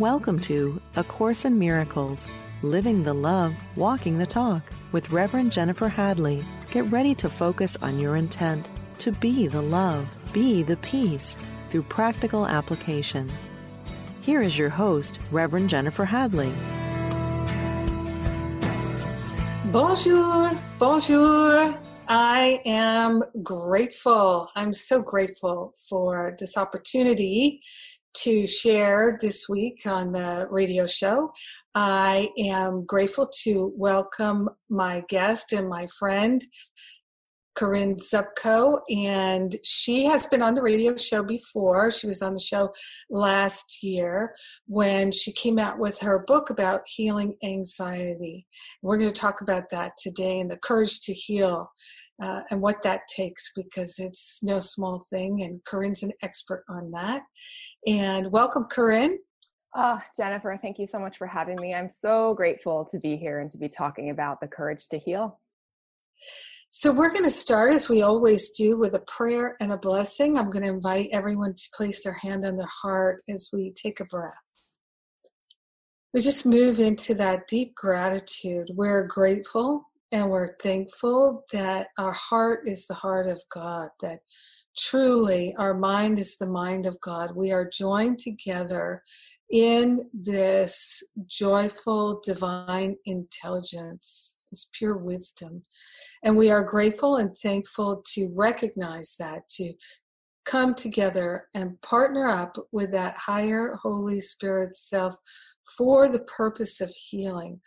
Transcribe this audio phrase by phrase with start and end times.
[0.00, 2.26] Welcome to A Course in Miracles
[2.62, 4.62] Living the Love, Walking the Talk
[4.92, 6.42] with Reverend Jennifer Hadley.
[6.70, 8.66] Get ready to focus on your intent
[9.00, 11.36] to be the love, be the peace
[11.68, 13.30] through practical application.
[14.22, 16.50] Here is your host, Reverend Jennifer Hadley.
[19.66, 21.78] Bonjour, bonjour.
[22.08, 24.48] I am grateful.
[24.56, 27.60] I'm so grateful for this opportunity
[28.14, 31.32] to share this week on the radio show.
[31.74, 36.42] I am grateful to welcome my guest and my friend,
[37.54, 41.90] Corinne Zupko, and she has been on the radio show before.
[41.90, 42.70] She was on the show
[43.10, 44.34] last year
[44.66, 48.46] when she came out with her book about healing anxiety.
[48.82, 51.70] We're going to talk about that today and the courage to heal
[52.20, 55.42] uh, and what that takes because it's no small thing.
[55.42, 57.22] And Corinne's an expert on that.
[57.86, 59.18] And welcome, Corinne.
[59.74, 61.74] Oh, Jennifer, thank you so much for having me.
[61.74, 65.38] I'm so grateful to be here and to be talking about the courage to heal.
[66.72, 70.36] So, we're going to start as we always do with a prayer and a blessing.
[70.36, 74.00] I'm going to invite everyone to place their hand on their heart as we take
[74.00, 74.36] a breath.
[76.12, 78.68] We just move into that deep gratitude.
[78.74, 84.20] We're grateful and we're thankful that our heart is the heart of God, that
[84.76, 87.36] truly our mind is the mind of God.
[87.36, 89.02] We are joined together
[89.50, 95.62] in this joyful divine intelligence, this pure wisdom.
[96.22, 99.72] And we are grateful and thankful to recognize that, to
[100.50, 105.16] come together and partner up with that higher Holy Spirit self
[105.76, 107.60] for the purpose of healing,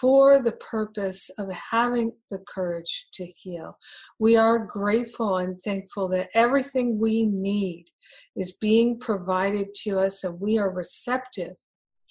[0.00, 3.76] for the purpose of having the courage to heal.
[4.20, 7.86] We are grateful and thankful that everything we need
[8.36, 11.56] is being provided to us and we are receptive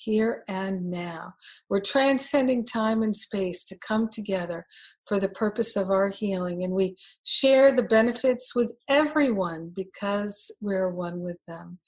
[0.08, 1.34] here and now.
[1.70, 4.66] We're transcending time and space to come together
[5.06, 6.96] for the purpose of our healing, and we
[7.26, 11.80] share the benefits with everyone because we're one with them.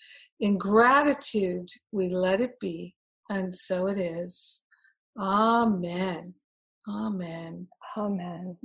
[0.42, 2.94] In gratitude, we let it be,
[3.30, 4.64] and so it is.
[5.18, 6.34] Amen.
[6.90, 7.68] Amen.
[7.98, 8.58] Amen.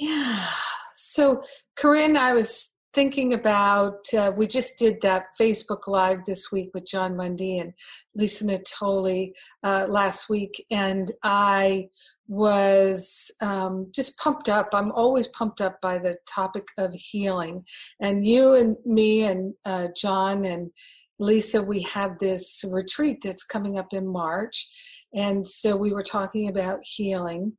[0.00, 0.46] Yeah.
[0.94, 1.42] So,
[1.76, 6.86] Corinne, I was thinking about uh, we just did that facebook live this week with
[6.86, 7.72] jon mundy and
[8.14, 9.32] lisa natoli
[9.64, 10.64] uh, last week.
[10.70, 11.88] And i
[12.28, 14.68] was um, just pumped up.
[14.72, 17.64] I'm always pumped up by the topic of healing.
[18.00, 20.70] And you and me and uh, jon and
[21.18, 24.66] lisa we have this retreat that's coming up in march
[25.14, 27.52] and so we were talking about healing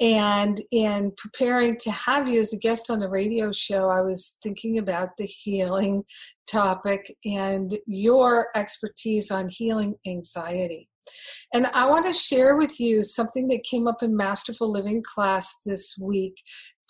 [0.00, 4.36] and in preparing to have you as a guest on the radio show, I was
[4.42, 6.02] thinking about the healing
[6.48, 10.88] topic and your expertise on healing anxiety.
[11.52, 15.54] And I want to share with you something that came up in Masterful Living class
[15.64, 16.34] this week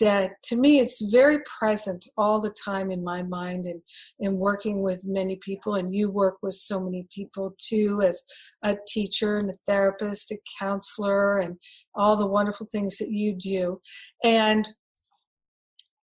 [0.00, 3.81] that to me it's very present all the time in my mind and
[4.19, 8.21] in working with many people and you work with so many people too as
[8.65, 11.56] a teacher and a therapist a counselor and
[11.94, 13.81] all the wonderful things that you do.
[14.22, 14.69] And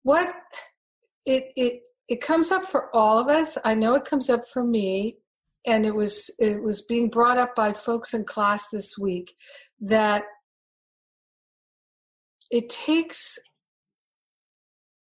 [0.02, 0.32] what
[1.26, 3.56] it it it comes up for all of us.
[3.64, 5.16] I know it comes up for me
[5.66, 9.32] and it was it was being brought up by folks in class this week
[9.80, 10.24] that
[12.50, 13.38] it takes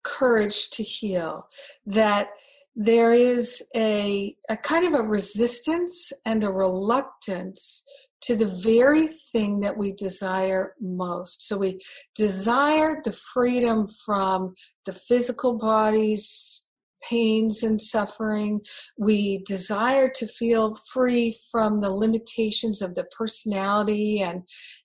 [0.03, 1.47] courage to heal,
[1.87, 2.31] that
[2.77, 7.83] there is a, a kind of a resistance and a reluctance
[8.22, 11.47] to the very thing that we desire most.
[11.47, 11.81] So we
[12.15, 16.66] desire the freedom from the physical body's
[17.09, 18.61] pains and suffering.
[18.99, 24.43] We desire to feel free from the limitations of the personality and,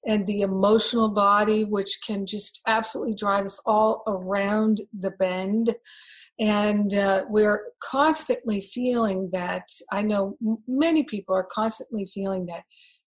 [0.08, 5.76] and the emotional body, which can just absolutely drive us all around the bend.
[6.40, 10.38] And uh, we're constantly feeling that, I know
[10.68, 12.64] many people are constantly feeling that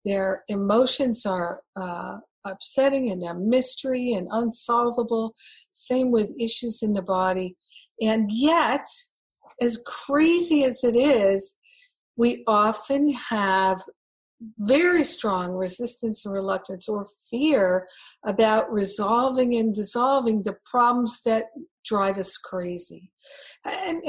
[0.05, 5.33] their emotions are uh, upsetting and a mystery and unsolvable.
[5.73, 7.57] Same with issues in the body.
[8.01, 8.87] And yet,
[9.61, 11.55] as crazy as it is,
[12.15, 13.81] we often have
[14.59, 17.87] very strong resistance and reluctance or fear
[18.25, 21.45] about resolving and dissolving the problems that
[21.85, 23.11] drive us crazy.
[23.65, 24.01] And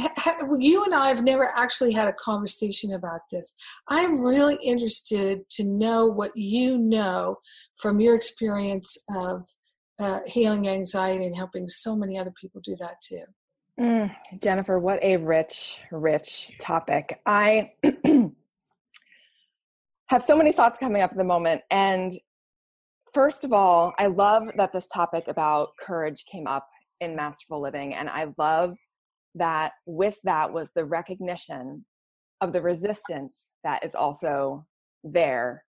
[0.58, 3.54] you and I have never actually had a conversation about this.
[3.88, 7.36] I'm really interested to know what you know
[7.76, 9.42] from your experience of
[9.98, 13.24] uh, healing anxiety and helping so many other people do that too.
[13.80, 17.18] Mm, Jennifer, what a rich, rich topic.
[17.24, 17.72] I
[20.08, 21.62] have so many thoughts coming up at the moment.
[21.70, 22.20] And
[23.14, 26.68] first of all, I love that this topic about courage came up
[27.00, 27.94] in Masterful Living.
[27.94, 28.76] And I love
[29.34, 31.86] that with that was the recognition
[32.42, 34.66] of the resistance that is also
[35.04, 35.64] there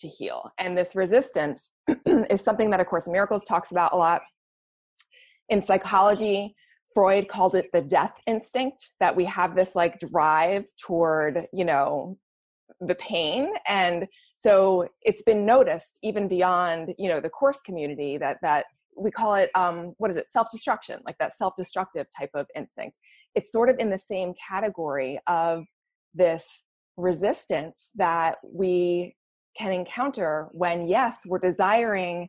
[0.00, 0.50] to heal.
[0.58, 1.70] And this resistance
[2.04, 4.20] is something that A Course in Miracles talks about a lot.
[5.48, 6.54] In psychology,
[6.94, 12.16] Freud called it the death instinct that we have this like drive toward, you know,
[12.80, 13.52] the pain.
[13.66, 14.06] And
[14.36, 19.34] so it's been noticed even beyond, you know, the course community that that we call
[19.34, 22.98] it um, what is it self-destruction like that self-destructive type of instinct
[23.34, 25.64] it's sort of in the same category of
[26.14, 26.44] this
[26.96, 29.16] resistance that we
[29.56, 32.28] can encounter when yes we're desiring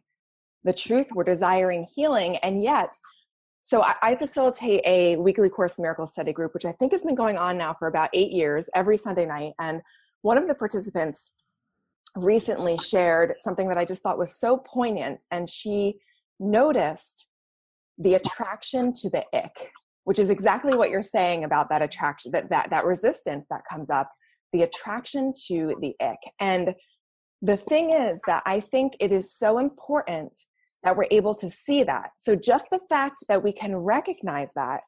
[0.64, 2.90] the truth we're desiring healing and yet
[3.66, 7.16] so I, I, facilitate a weekly course miracle study group which i think has been
[7.16, 9.82] going on now for about eight years every sunday night and
[10.22, 11.30] one of the participants
[12.16, 15.96] recently shared something that i just thought was so poignant and she
[16.40, 17.28] noticed
[17.98, 19.72] the attraction to the ick
[20.06, 23.90] which is exactly what you're saying about that attraction that that, that resistance that comes
[23.90, 24.12] up
[24.54, 26.20] the attraction to the ick.
[26.40, 26.76] And
[27.42, 30.32] the thing is that i think it is so important
[30.86, 32.12] that we're able to see that.
[32.20, 34.82] So just the fact that we can recognize that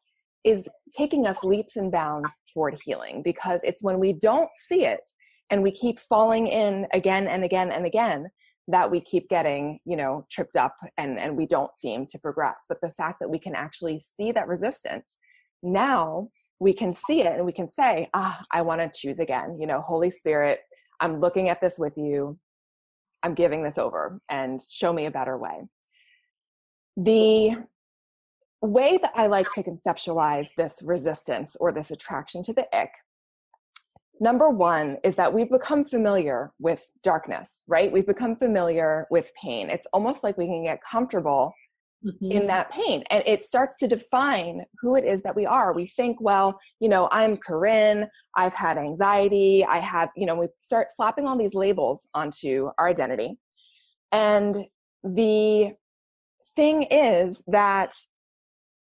[0.45, 5.01] is taking us leaps and bounds toward healing because it's when we don't see it
[5.49, 8.27] and we keep falling in again and again and again
[8.67, 12.65] that we keep getting you know tripped up and and we don't seem to progress.
[12.69, 15.17] But the fact that we can actually see that resistance
[15.63, 16.29] now
[16.59, 19.57] we can see it and we can say ah i want to choose again.
[19.59, 20.59] You know holy spirit
[20.99, 22.37] i'm looking at this with you.
[23.23, 25.63] I'm giving this over and show me a better way
[26.97, 27.55] the
[28.61, 32.91] way that i like to conceptualize this resistance or this attraction to the ick
[34.19, 37.91] number one is that we've become familiar with darkness, right?
[37.91, 39.69] We've become familiar with pain.
[39.69, 41.53] It's almost like we can get comfortable
[42.05, 42.31] mm-hmm.
[42.31, 43.03] in that pain.
[43.09, 45.73] And it starts to define who it is that we are.
[45.73, 50.47] We think, well, you know, I'm Corinne, I've had anxiety, I have, you know, we
[50.61, 53.37] start slapping all these labels onto our identity.
[54.11, 54.65] And
[55.03, 55.73] the
[56.57, 57.93] thing is that,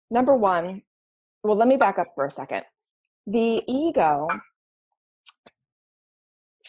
[0.10, 0.82] number one,
[1.44, 2.64] well, let me back up for a second.
[3.28, 4.28] The ego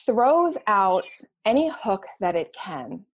[0.05, 1.09] throws out
[1.45, 3.05] any hook that it can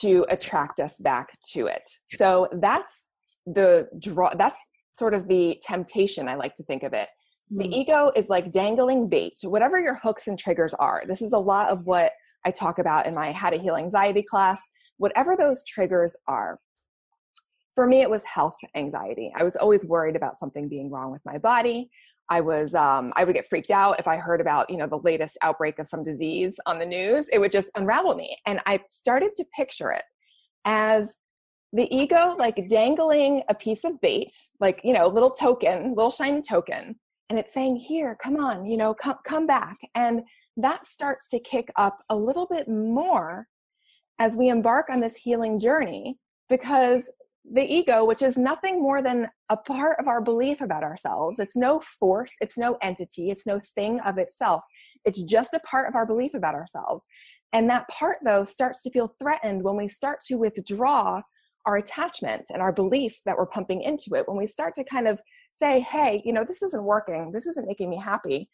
[0.00, 1.88] to attract us back to it.
[2.16, 3.02] So that's
[3.46, 4.58] the draw that's
[4.98, 7.08] sort of the temptation I like to think of it.
[7.50, 7.72] The mm.
[7.72, 11.04] ego is like dangling bait, whatever your hooks and triggers are.
[11.06, 12.12] This is a lot of what
[12.44, 14.60] I talk about in my How to Heal Anxiety class.
[14.98, 16.58] Whatever those triggers are.
[17.76, 19.30] For me, it was health anxiety.
[19.36, 21.90] I was always worried about something being wrong with my body.
[22.30, 24.98] I was um, I would get freaked out if I heard about you know the
[24.98, 27.28] latest outbreak of some disease on the news.
[27.30, 30.04] It would just unravel me, and I started to picture it
[30.64, 31.14] as
[31.74, 36.40] the ego like dangling a piece of bait, like you know, little token, little shiny
[36.40, 40.22] token, and it's saying, "Here, come on, you know, come come back." And
[40.56, 43.46] that starts to kick up a little bit more
[44.18, 46.16] as we embark on this healing journey
[46.48, 47.10] because
[47.52, 51.38] the ego, which is nothing more than a part of our belief about ourselves.
[51.38, 54.64] It's no force, it's no entity, it's no thing of itself.
[55.04, 57.04] It's just a part of our belief about ourselves.
[57.52, 61.22] And that part, though, starts to feel threatened when we start to withdraw
[61.66, 64.26] our attachment and our belief that we're pumping into it.
[64.26, 65.20] When we start to kind of
[65.52, 68.48] say, hey, you know, this isn't working, this isn't making me happy.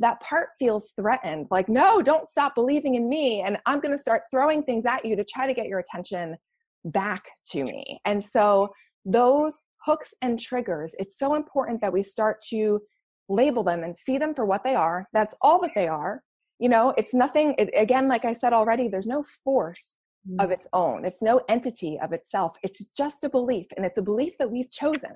[0.00, 3.40] That part feels threatened, like, no, don't stop believing in me.
[3.40, 6.36] And I'm going to start throwing things at you to try to get your attention
[6.84, 8.00] back to me.
[8.04, 8.70] And so
[9.04, 12.80] those hooks and triggers, it's so important that we start to
[13.28, 15.06] label them and see them for what they are.
[15.12, 16.22] That's all that they are.
[16.58, 19.96] You know, it's nothing, it, again, like I said already, there's no force
[20.28, 20.42] mm.
[20.42, 22.56] of its own, it's no entity of itself.
[22.62, 25.12] It's just a belief, and it's a belief that we've chosen.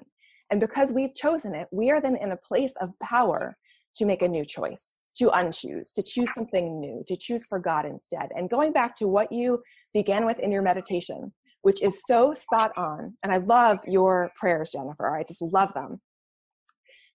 [0.51, 3.57] And because we've chosen it, we are then in a place of power
[3.97, 7.87] to make a new choice, to unchoose, to choose something new, to choose for God
[7.87, 8.29] instead.
[8.37, 12.73] And going back to what you began with in your meditation, which is so spot
[12.77, 13.17] on.
[13.23, 15.15] And I love your prayers, Jennifer.
[15.15, 16.01] I just love them.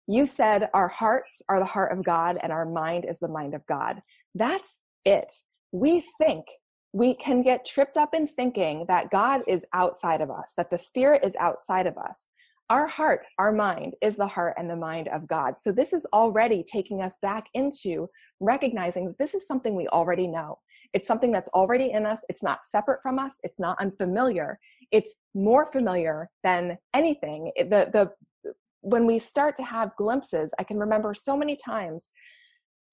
[0.08, 3.54] You said, Our hearts are the heart of God and our mind is the mind
[3.54, 4.02] of God.
[4.36, 5.34] That's it.
[5.72, 6.46] We think
[6.94, 10.78] we can get tripped up in thinking that God is outside of us, that the
[10.78, 12.26] Spirit is outside of us.
[12.70, 15.56] Our heart, our mind, is the heart and the mind of God.
[15.60, 18.10] So, this is already taking us back into
[18.42, 20.58] recognizing that this is something we already know.
[20.94, 22.20] It's something that's already in us.
[22.28, 23.36] It's not separate from us.
[23.44, 24.60] It's not unfamiliar.
[24.92, 27.52] It's more familiar than anything.
[27.58, 32.10] The, the, when we start to have glimpses, I can remember so many times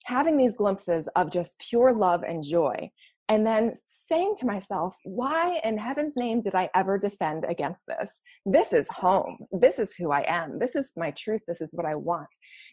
[0.05, 2.91] having these glimpses of just pure love and joy
[3.29, 8.21] and then saying to myself, why in heaven's name did I ever defend against this?
[8.45, 9.39] This is home.
[9.51, 10.59] This is who I am.
[10.59, 11.41] This is my truth.
[11.49, 12.29] This is what I want.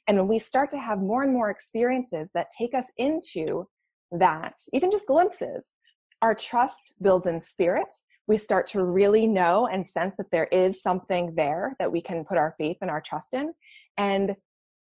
[0.07, 3.65] And when we start to have more and more experiences that take us into
[4.11, 5.73] that, even just glimpses,
[6.21, 7.87] our trust builds in spirit.
[8.27, 12.25] We start to really know and sense that there is something there that we can
[12.25, 13.53] put our faith and our trust in.
[13.97, 14.35] And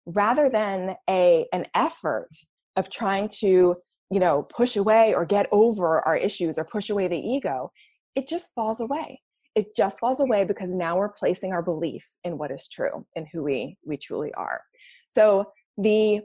[0.05, 2.29] rather than a an effort
[2.77, 3.75] of trying to
[4.09, 7.71] you know push away or get over our issues or push away the ego
[8.17, 9.21] it just falls away.
[9.53, 13.27] It just falls away because now we're placing our belief in what is true and
[13.31, 14.61] who we we truly are.
[15.07, 16.21] So the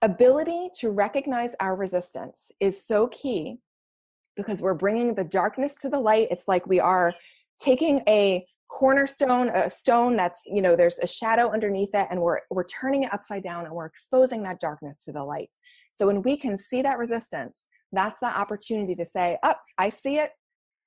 [0.00, 3.58] ability to recognize our resistance is so key
[4.36, 6.28] because we're bringing the darkness to the light.
[6.30, 7.12] It's like we are
[7.60, 12.40] taking a cornerstone a stone that's you know there's a shadow underneath it and we're
[12.50, 15.54] we're turning it upside down and we're exposing that darkness to the light
[15.94, 19.88] so when we can see that resistance, that's the opportunity to say, Up, oh, I
[19.88, 20.30] see it.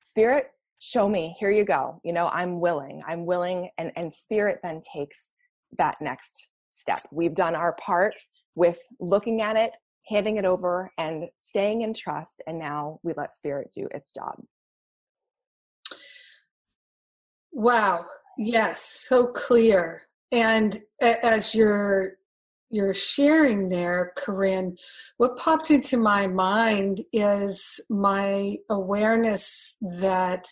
[0.01, 0.47] Spirit,
[0.79, 1.35] show me.
[1.39, 1.99] Here you go.
[2.03, 3.01] You know, I'm willing.
[3.07, 3.69] I'm willing.
[3.77, 5.29] And, and spirit then takes
[5.77, 6.99] that next step.
[7.11, 8.15] We've done our part
[8.55, 9.71] with looking at it,
[10.07, 12.41] handing it over, and staying in trust.
[12.47, 14.35] And now we let spirit do its job.
[17.51, 18.05] Wow.
[18.37, 20.03] Yes, so clear.
[20.31, 22.17] And as you're
[22.69, 24.75] you're sharing there, Corinne,
[25.17, 30.45] what popped into my mind is my awareness that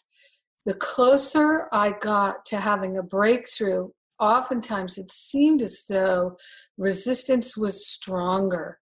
[0.66, 3.90] the closer I got to having a breakthrough,
[4.20, 6.38] oftentimes it seemed as though
[6.78, 8.80] resistance was stronger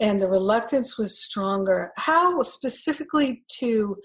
[0.00, 1.92] and the reluctance was stronger.
[1.96, 3.96] How specifically to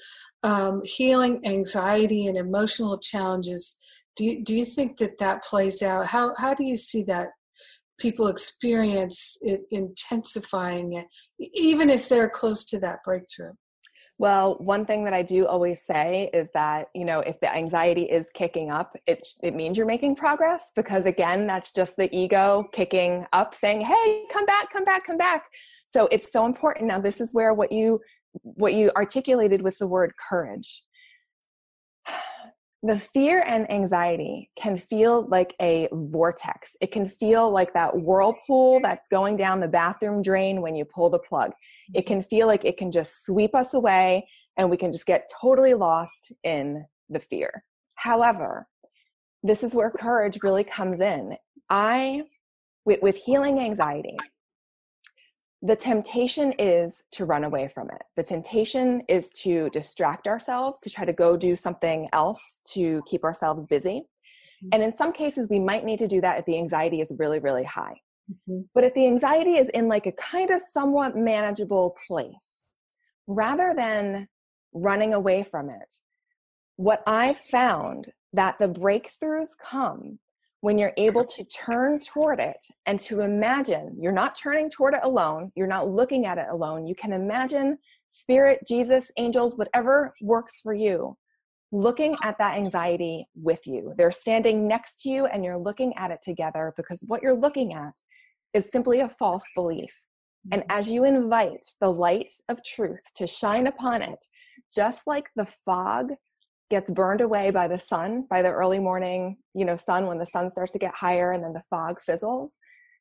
[0.44, 3.78] um, healing anxiety and emotional challenges
[4.16, 6.08] do you, do you think that that plays out?
[6.08, 7.28] How, how do you see that
[8.00, 11.08] people experience it intensifying it,
[11.54, 13.54] even as they're close to that breakthrough?
[14.20, 18.04] Well, one thing that I do always say is that, you know, if the anxiety
[18.04, 22.68] is kicking up, it, it means you're making progress because, again, that's just the ego
[22.74, 25.44] kicking up saying, hey, come back, come back, come back.
[25.86, 26.88] So it's so important.
[26.88, 28.02] Now, this is where what you
[28.44, 30.84] what you articulated with the word courage
[32.88, 36.74] the fear and anxiety can feel like a vortex.
[36.80, 41.10] It can feel like that whirlpool that's going down the bathroom drain when you pull
[41.10, 41.52] the plug.
[41.94, 45.30] It can feel like it can just sweep us away and we can just get
[45.42, 47.66] totally lost in the fear.
[47.98, 48.68] However,
[49.44, 51.36] this is where courage really comes in.
[51.70, 52.24] I,
[52.86, 54.16] with, with healing anxiety,
[55.62, 58.04] the temptation is to run away from it.
[58.16, 63.24] The temptation is to distract ourselves, to try to go do something else to keep
[63.24, 64.02] ourselves busy.
[64.64, 64.70] Mm-hmm.
[64.74, 67.40] And in some cases, we might need to do that if the anxiety is really,
[67.40, 68.00] really high.
[68.32, 68.62] Mm-hmm.
[68.76, 72.62] But if the anxiety is in like a kind of somewhat manageable place,
[73.26, 74.28] rather than
[74.74, 75.96] running away from it,
[76.76, 80.20] what I found that the breakthroughs come
[80.62, 85.02] when you're able to turn toward it and to imagine you're not turning toward it
[85.04, 86.88] alone, you're not looking at it alone.
[86.88, 87.78] You can imagine
[88.10, 91.16] spirit, Jesus, angels, whatever works for you,
[91.72, 93.94] looking at that anxiety with you.
[93.98, 97.74] They're standing next to you and you're looking at it together because what you're looking
[97.74, 97.94] at
[98.54, 99.94] is simply a false belief.
[100.52, 100.80] And mm-hmm.
[100.80, 104.26] as you invite the light of truth to shine upon it,
[104.74, 106.14] just like the fog
[106.70, 110.26] gets burned away by the sun by the early morning you know sun when the
[110.26, 112.58] sun starts to get higher and then the fog fizzles.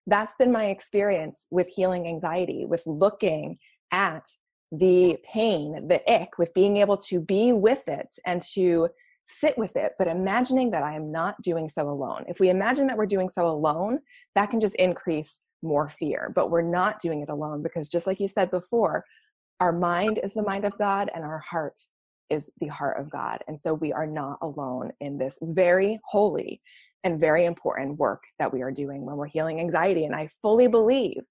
[0.09, 3.59] That's been my experience with healing anxiety with looking
[3.91, 4.23] at
[4.73, 8.89] the pain the ick with being able to be with it and to
[9.29, 12.25] sit with it but imagining that i am not doing so alone.
[12.29, 14.01] If we imagine that we're doing so alone
[14.35, 18.21] that can just increase more fear but we're not doing it alone because just like
[18.21, 19.05] you said before
[19.61, 21.79] our mind is the mind of god and our heart
[22.31, 23.39] is the heart of God.
[23.49, 26.61] And so we are not alone in this very holy
[27.05, 30.05] and very important work that we are doing when we're healing anxiety.
[30.05, 31.23] And I fully believe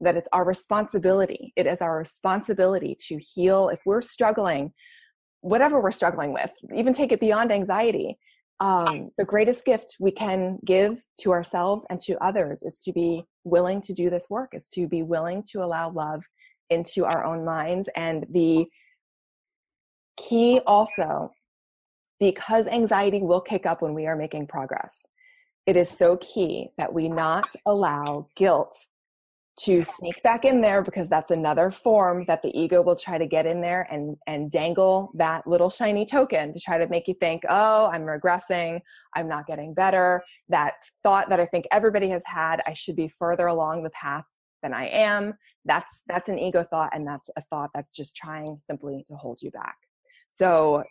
[0.00, 1.52] that it's our responsibility.
[1.56, 4.72] It is our responsibility to heal if we're struggling,
[5.40, 8.18] whatever we're struggling with, even take it beyond anxiety.
[8.60, 13.24] Um, the greatest gift we can give to ourselves and to others is to be
[13.44, 16.22] willing to do this work, is to be willing to allow love
[16.70, 18.66] into our own minds and the
[20.28, 21.32] Key also,
[22.20, 25.04] because anxiety will kick up when we are making progress,
[25.66, 28.76] it is so key that we not allow guilt
[29.54, 33.26] to sneak back in there because that's another form that the ego will try to
[33.26, 37.12] get in there and and dangle that little shiny token to try to make you
[37.20, 38.80] think oh i'm regressing
[39.14, 43.08] i'm not getting better that thought that i think everybody has had i should be
[43.08, 44.24] further along the path
[44.62, 45.34] than I am.
[45.64, 49.42] That's that's an ego thought and that's a thought that's just trying simply to hold
[49.42, 49.76] you back.
[50.34, 50.82] So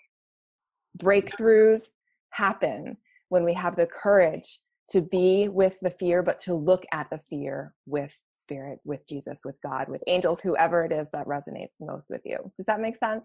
[0.99, 1.81] breakthroughs
[2.29, 2.97] happen
[3.29, 7.17] when we have the courage to be with the fear, but to look at the
[7.17, 12.11] fear with spirit, with Jesus, with God, with angels, whoever it is that resonates most
[12.11, 12.37] with you.
[12.55, 13.23] Does that make sense?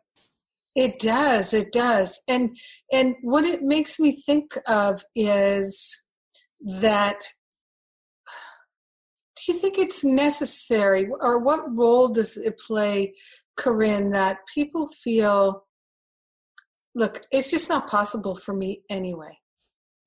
[0.75, 1.53] It does.
[1.53, 2.21] It does.
[2.29, 2.57] And
[2.93, 6.13] and what it makes me think of is
[6.81, 7.21] that
[9.37, 13.13] do you think it's necessary or what role does it play
[13.57, 15.66] corinne that people feel
[16.97, 19.39] look it's just not possible for me anyway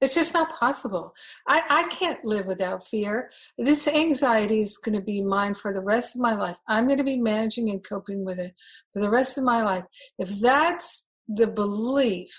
[0.01, 1.13] it's just not possible.
[1.47, 3.29] I, I can't live without fear.
[3.57, 6.55] This anxiety is going to be mine for the rest of my life.
[6.67, 8.53] I'm going to be managing and coping with it
[8.93, 9.83] for the rest of my life.
[10.17, 12.31] If that's the belief,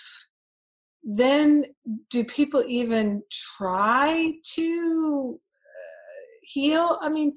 [1.05, 1.65] then
[2.09, 3.23] do people even
[3.59, 6.99] try to uh, heal?
[7.03, 7.35] I mean,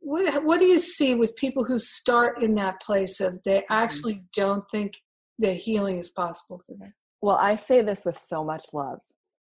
[0.00, 3.72] what, what do you see with people who start in that place of they mm-hmm.
[3.72, 4.96] actually don't think
[5.38, 6.88] that healing is possible for them?
[7.22, 8.98] Well, I say this with so much love,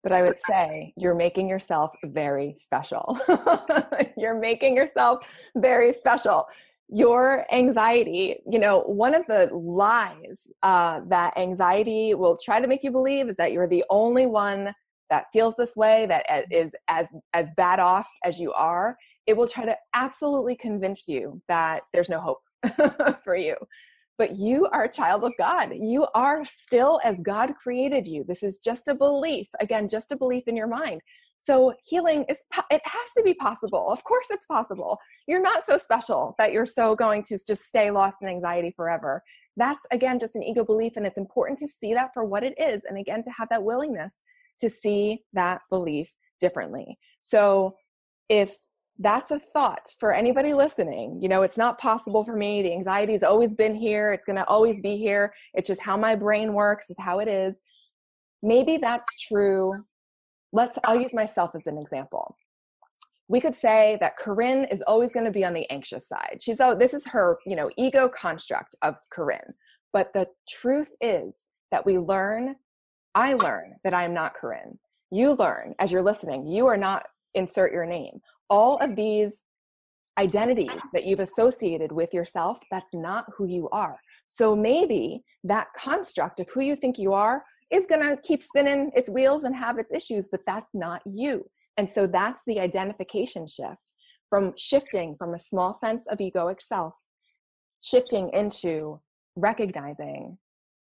[0.03, 3.19] but I would say you're making yourself very special.
[4.17, 6.47] you're making yourself very special.
[6.89, 12.83] Your anxiety, you know, one of the lies uh, that anxiety will try to make
[12.83, 14.73] you believe is that you're the only one
[15.11, 18.97] that feels this way, that is as as bad off as you are.
[19.27, 23.55] It will try to absolutely convince you that there's no hope for you
[24.19, 25.71] but you are a child of God.
[25.73, 28.25] You are still as God created you.
[28.27, 29.47] This is just a belief.
[29.61, 31.01] Again, just a belief in your mind.
[31.41, 33.91] So healing is it has to be possible.
[33.91, 34.99] Of course it's possible.
[35.29, 39.23] You're not so special that you're so going to just stay lost in anxiety forever.
[39.57, 42.55] That's again just an ego belief and it's important to see that for what it
[42.59, 44.21] is and again to have that willingness
[44.61, 46.99] to see that belief differently.
[47.23, 47.77] So
[48.29, 48.57] if
[48.99, 51.19] that's a thought for anybody listening.
[51.23, 52.63] You know, it's not possible for me.
[52.63, 54.13] The anxiety's always been here.
[54.13, 55.33] It's going to always be here.
[55.55, 57.59] It's just how my brain works, it's how it is.
[58.43, 59.73] Maybe that's true.
[60.53, 62.37] Let's, I'll use myself as an example.
[63.29, 66.39] We could say that Corinne is always going to be on the anxious side.
[66.41, 69.55] She's, oh, this is her, you know, ego construct of Corinne.
[69.93, 72.57] But the truth is that we learn,
[73.15, 74.79] I learn that I am not Corinne.
[75.11, 79.43] You learn as you're listening, you are not insert your name all of these
[80.19, 80.89] identities uh-huh.
[80.93, 83.97] that you've associated with yourself, that's not who you are.
[84.29, 88.91] So maybe that construct of who you think you are is going to keep spinning
[88.95, 91.45] its wheels and have its issues, but that's not you.
[91.77, 93.93] And so that's the identification shift
[94.29, 96.95] from shifting from a small sense of egoic self,
[97.83, 99.01] shifting into
[99.37, 100.37] recognizing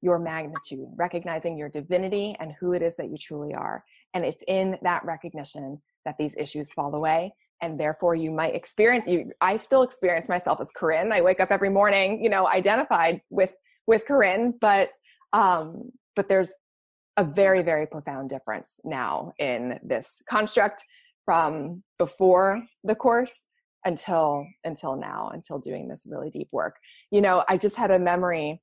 [0.02, 3.84] your magnitude, recognizing your divinity and who it is that you truly are.
[4.14, 9.08] And it's in that recognition that these issues fall away and therefore you might experience
[9.08, 11.12] you i still experience myself as corinne.
[11.12, 13.54] I wake up every morning you know identified with
[13.88, 14.90] with corinne but
[15.32, 16.52] um but there's
[17.18, 20.84] a very very profound difference now in this construct
[21.26, 23.48] from before the course
[23.86, 26.76] until until now until doing this really deep work.
[27.12, 28.62] You know i just had a memory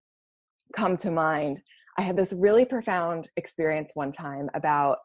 [0.75, 1.63] come to mind.
[1.99, 4.99] I had this really profound experience one time about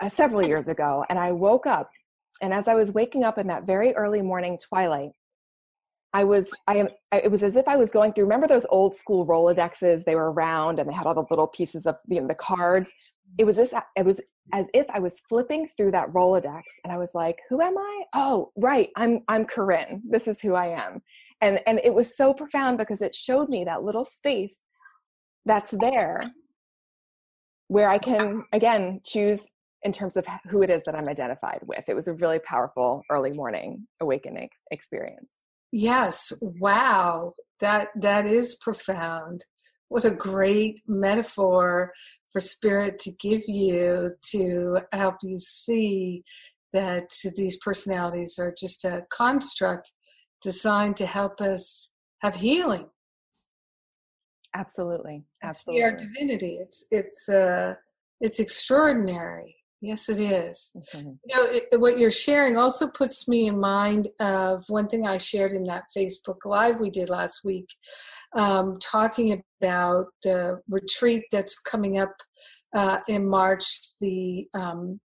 [0.00, 1.88] uh, several years ago and i woke up
[2.40, 5.10] and as I was waking up in that very early morning twilight,
[6.14, 8.96] I was, I am, it was as if I was going through, remember those old
[8.96, 10.04] school Rolodexes?
[10.04, 12.90] They were round and they had all the little pieces of the, the cards.
[13.38, 14.20] It was this, it was
[14.52, 18.02] as if I was flipping through that Rolodex and I was like, who am I?
[18.14, 18.90] Oh, right.
[18.96, 20.02] I'm, I'm Corinne.
[20.06, 21.00] This is who I am.
[21.40, 24.58] And, and it was so profound because it showed me that little space
[25.46, 26.20] that's there
[27.68, 29.46] where I can, again, choose
[29.84, 31.84] in terms of who it is that I'm identified with.
[31.88, 35.30] It was a really powerful early morning awakening experience.
[35.72, 37.32] Yes, wow.
[37.60, 39.44] That that is profound.
[39.88, 41.92] What a great metaphor
[42.30, 46.24] for spirit to give you to help you see
[46.72, 49.92] that these personalities are just a construct
[50.40, 51.90] designed to help us
[52.20, 52.88] have healing.
[54.54, 55.82] Absolutely, absolutely.
[55.82, 56.58] It's our divinity.
[56.60, 57.74] It's it's uh,
[58.20, 59.56] it's extraordinary.
[59.82, 60.76] Yes, it is.
[60.94, 61.10] Mm-hmm.
[61.26, 65.18] You know, it, what you're sharing also puts me in mind of one thing I
[65.18, 67.66] shared in that Facebook Live we did last week,
[68.36, 72.14] um, talking about the retreat that's coming up
[72.72, 73.64] uh, in March,
[74.00, 75.00] the um,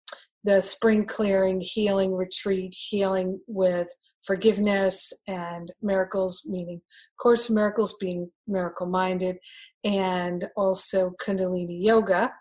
[0.44, 3.88] the spring clearing healing retreat, healing with
[4.26, 6.82] forgiveness and miracles, meaning
[7.20, 9.38] Course Miracles being miracle minded,
[9.84, 12.32] and also Kundalini Yoga,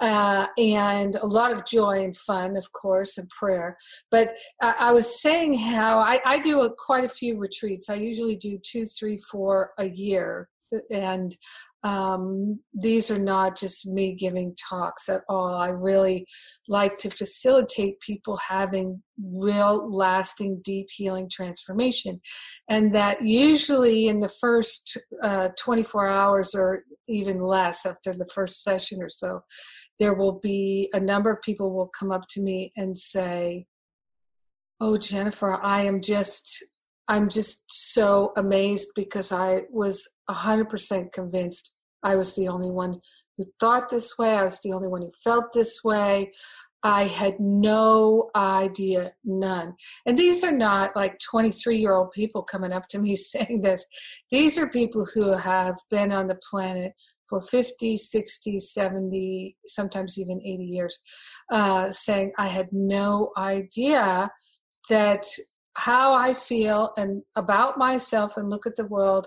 [0.00, 3.76] uh, and a lot of joy and fun, of course, and prayer.
[4.10, 4.30] But
[4.62, 7.88] uh, I was saying how I, I do a, quite a few retreats.
[7.88, 10.48] I usually do two, three, four a year.
[10.92, 11.36] And
[11.82, 15.54] um, these are not just me giving talks at all.
[15.54, 16.26] I really
[16.68, 22.20] like to facilitate people having real, lasting, deep healing transformation.
[22.68, 28.62] And that usually in the first uh, 24 hours or even less after the first
[28.62, 29.40] session or so,
[29.98, 33.66] there will be a number of people will come up to me and say,
[34.82, 36.64] Oh, Jennifer, I am just
[37.10, 43.00] I'm just so amazed because I was 100% convinced I was the only one
[43.36, 44.36] who thought this way.
[44.36, 46.30] I was the only one who felt this way.
[46.84, 49.74] I had no idea, none.
[50.06, 53.84] And these are not like 23 year old people coming up to me saying this.
[54.30, 56.92] These are people who have been on the planet
[57.28, 61.00] for 50, 60, 70, sometimes even 80 years,
[61.50, 64.30] uh, saying, I had no idea
[64.88, 65.26] that
[65.80, 69.26] how I feel and about myself and look at the world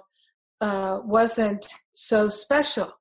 [0.62, 2.92] uh, wasn't so special,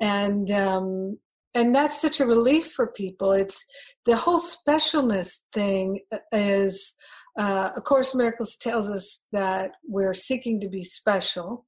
[0.00, 1.18] and um,
[1.54, 3.32] and that's such a relief for people.
[3.32, 3.62] It's
[4.06, 6.00] the whole specialness thing
[6.32, 6.94] is.
[7.36, 11.66] Uh, Course Miracles tells us that we're seeking to be special,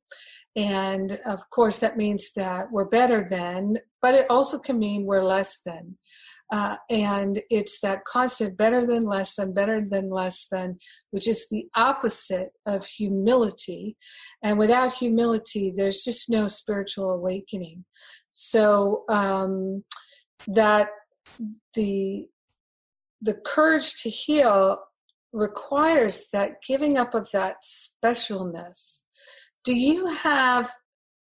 [0.54, 5.24] and of course that means that we're better than, but it also can mean we're
[5.24, 5.98] less than.
[6.52, 10.72] Uh, and it's that constant better than less than, better than less than,
[11.10, 13.96] which is the opposite of humility.
[14.42, 17.84] And without humility, there's just no spiritual awakening.
[18.28, 19.84] So um,
[20.46, 20.88] that
[21.74, 22.28] the
[23.22, 24.78] the courage to heal
[25.32, 29.02] requires that giving up of that specialness.
[29.64, 30.70] Do you have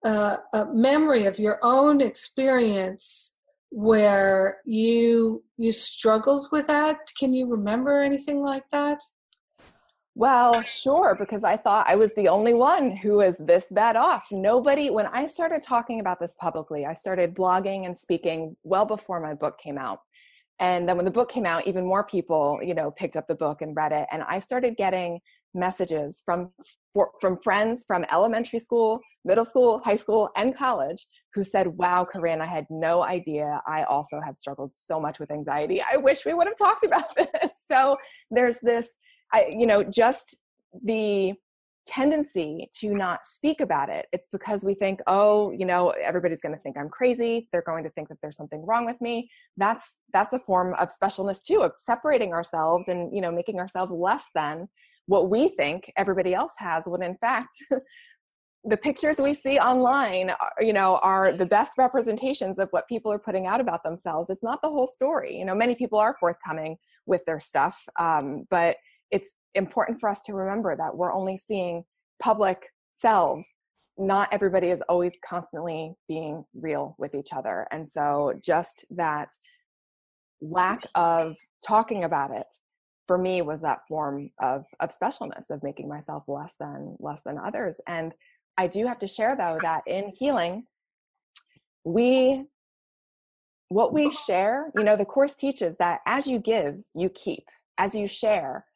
[0.04, 0.38] a
[0.72, 3.36] memory of your own experience
[3.70, 6.98] where you you struggled with that?
[7.18, 9.00] Can you remember anything like that?
[10.16, 14.26] Well sure because i thought i was the only one who was this bad off.
[14.32, 19.20] Nobody when i started talking about this publicly i started blogging and speaking well before
[19.20, 20.00] my book came out.
[20.58, 23.36] And then when the book came out even more people you know picked up the
[23.36, 24.06] book and read it.
[24.10, 25.20] And i started getting
[25.54, 26.50] messages from
[26.92, 32.04] for, from friends from elementary school, middle school, high school, and college who said, "Wow,
[32.10, 33.62] Corinne, I had no idea.
[33.66, 35.80] I also have struggled so much with anxiety.
[35.82, 37.96] I wish we would have talked about this." So
[38.30, 38.88] there's this,
[39.32, 40.36] I, you know, just
[40.84, 41.34] the
[41.86, 44.06] tendency to not speak about it.
[44.12, 47.48] It's because we think, "Oh, you know, everybody's going to think I'm crazy.
[47.52, 50.88] They're going to think that there's something wrong with me." That's that's a form of
[50.90, 54.68] specialness too, of separating ourselves and you know making ourselves less than
[55.06, 57.56] what we think everybody else has when in fact
[58.64, 63.10] the pictures we see online are, you know are the best representations of what people
[63.10, 64.28] are putting out about themselves.
[64.28, 68.44] It's not the whole story you know many people are forthcoming with their stuff um,
[68.50, 68.76] but
[69.10, 71.82] it's important for us to remember that we're only seeing
[72.22, 73.44] public selves.
[73.98, 79.30] Not everybody is always constantly being real with each other and so just that
[80.42, 81.34] lack of
[81.66, 82.46] talking about it
[83.06, 87.38] for me was that form of of specialness of making myself less than less than
[87.38, 88.12] others and
[88.56, 90.64] i do have to share though that in healing
[91.84, 92.44] we
[93.68, 97.44] what we share you know the course teaches that as you give you keep.
[97.78, 98.66] As you share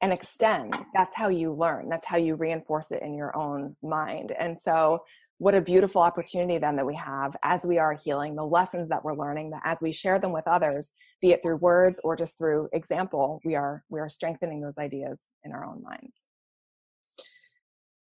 [0.00, 1.88] and extend that's how you learn.
[1.90, 5.02] That's how you reinforce it in your own mind and so
[5.42, 9.04] what a beautiful opportunity then that we have as we are healing the lessons that
[9.04, 12.38] we're learning that as we share them with others be it through words or just
[12.38, 16.12] through example we are we are strengthening those ideas in our own minds.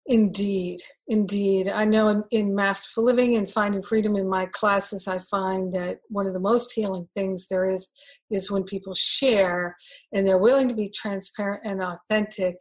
[0.06, 1.70] Indeed indeed.
[1.70, 6.02] I know in, in masterful living and finding freedom in my classes i find that
[6.10, 7.90] one of the most healing things there is
[8.30, 9.76] is when people share
[10.12, 12.58] and they're willing to be transparent and authentic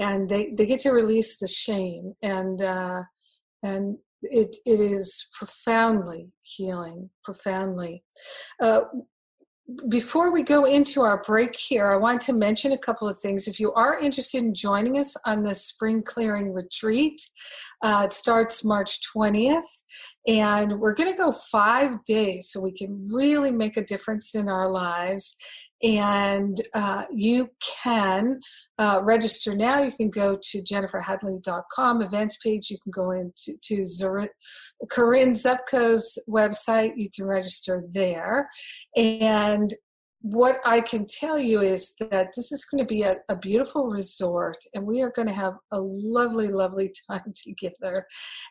[0.00, 3.02] and they, they get to release the shame and uh,
[3.62, 3.98] and
[4.30, 8.02] it, it is profoundly healing, profoundly.
[8.62, 8.82] Uh,
[9.88, 13.48] before we go into our break here, I want to mention a couple of things.
[13.48, 17.20] If you are interested in joining us on the spring clearing retreat,
[17.82, 19.62] uh, it starts March 20th,
[20.26, 24.48] and we're going to go five days so we can really make a difference in
[24.48, 25.36] our lives
[25.82, 27.50] and uh, you
[27.82, 28.40] can
[28.78, 29.82] uh, register now.
[29.82, 32.70] You can go to jenniferhadley.com events page.
[32.70, 34.30] You can go into to Zor-
[34.90, 36.92] Corinne Zupko's website.
[36.96, 38.48] You can register there,
[38.96, 39.72] and
[40.30, 43.86] what I can tell you is that this is going to be a, a, beautiful
[43.86, 48.06] resort, and we are going to have a lovely, lovely time together.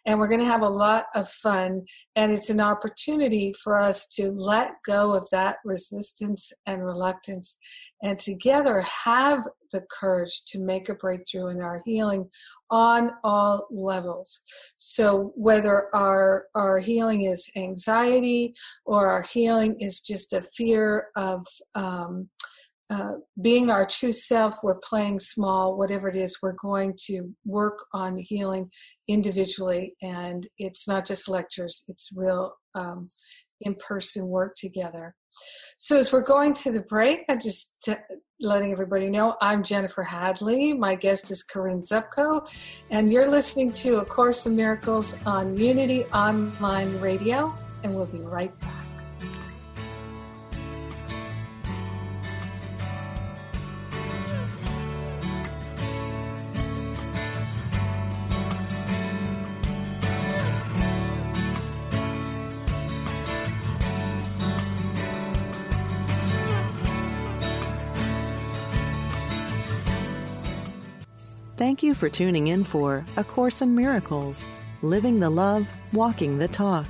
[0.06, 1.84] And we're going to have a lot of fun.
[2.16, 7.58] And it's an opportunity for us to let go of that resistance and reluctance
[8.02, 12.30] and together have the courage to make a breakthrough in our healing
[12.72, 14.42] on all levels.
[14.76, 18.54] So whether our our healing is anxiety
[18.86, 22.30] or our healing is just a fear of um,
[22.92, 27.80] uh, being our true self, we're playing small, whatever it is, we're going to work
[27.94, 28.70] on healing
[29.08, 29.96] individually.
[30.04, 33.08] And it's not just lectures, it's real um,
[33.62, 35.16] in person work together.
[35.78, 37.96] So, as we're going to the break, I'm just t-
[38.40, 40.74] letting everybody know I'm Jennifer Hadley.
[40.74, 42.48] My guest is Corinne Zupko,
[42.90, 48.20] and you're listening to A Course in Miracles on Unity Online Radio, and we'll be
[48.20, 48.85] right back.
[71.76, 74.46] Thank you for tuning in for A Course in Miracles
[74.82, 76.86] Living the Love, Walking the Talk.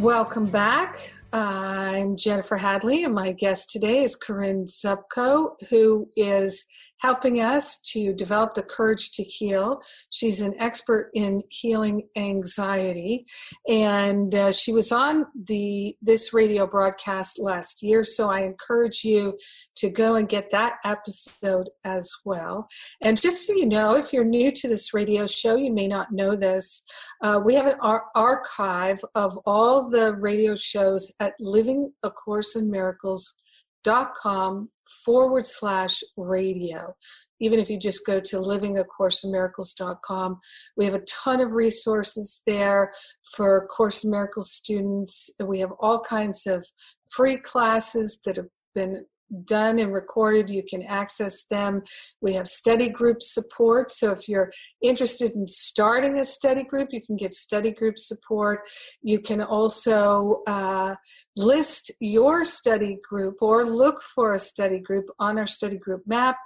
[0.00, 1.12] Welcome back.
[1.32, 6.66] I'm Jennifer Hadley, and my guest today is Corinne Zupko, who is
[7.02, 9.80] helping us to develop the courage to heal.
[10.10, 13.26] She's an expert in healing anxiety,
[13.68, 18.04] and uh, she was on the this radio broadcast last year.
[18.04, 19.36] So I encourage you
[19.76, 22.68] to go and get that episode as well.
[23.02, 26.12] And just so you know, if you're new to this radio show, you may not
[26.12, 26.84] know this.
[27.20, 32.54] Uh, we have an ar- archive of all the radio shows at Living a Course
[32.54, 33.41] in Miracles
[33.84, 34.70] dot com
[35.04, 36.94] forward slash radio.
[37.40, 40.38] Even if you just go to livingacourseofmiracles.com,
[40.76, 42.92] we have a ton of resources there
[43.34, 45.28] for Course in Miracles students.
[45.44, 46.64] We have all kinds of
[47.10, 49.06] free classes that have been
[49.44, 50.50] done and recorded.
[50.50, 51.82] You can access them.
[52.20, 53.90] We have study group support.
[53.90, 54.50] So if you're
[54.82, 58.60] interested in starting a study group, you can get study group support.
[59.02, 60.94] You can also uh,
[61.36, 66.36] list your study group or look for a study group on our study group map.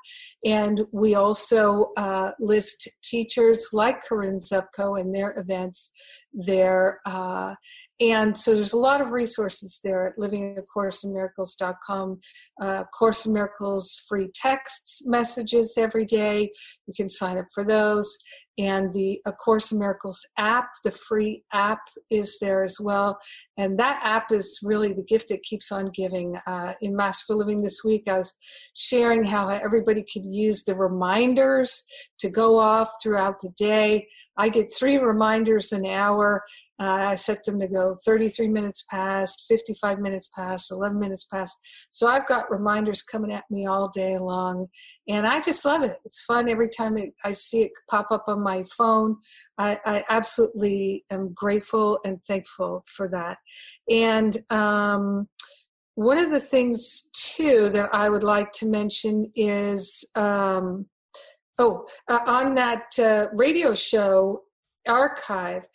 [0.45, 5.91] And we also uh, list teachers like Corinne Zupko and their events
[6.33, 7.01] there.
[7.05, 7.55] Uh,
[8.01, 12.21] and so there's a lot of resources there at livingacourseofmiracles.com.
[12.61, 16.51] Uh, Course in Miracles free texts messages every day.
[16.87, 18.19] You can sign up for those.
[18.59, 23.19] And the A Course in Miracles app, the free app, is there as well.
[23.59, 26.37] And that app is really the gift that keeps on giving.
[26.47, 28.35] Uh, in Masterful Living this week, I was
[28.75, 31.85] sharing how everybody could use the reminders
[32.21, 34.07] to go off throughout the day.
[34.39, 36.43] I get three reminders an hour.
[36.79, 41.57] Uh, I set them to go 33 minutes past, 55 minutes past, 11 minutes past.
[41.91, 44.67] So I've got reminders coming at me all day long.
[45.09, 45.97] And I just love it.
[46.05, 49.17] It's fun every time it, I see it pop up on my phone.
[49.57, 53.39] I, I, absolutely am grateful and thankful for that.
[53.89, 55.29] And um,
[55.95, 60.87] one of the things, too, that I would like to mention is um,
[61.59, 64.43] oh, uh, on that uh, radio show
[64.89, 65.67] archive,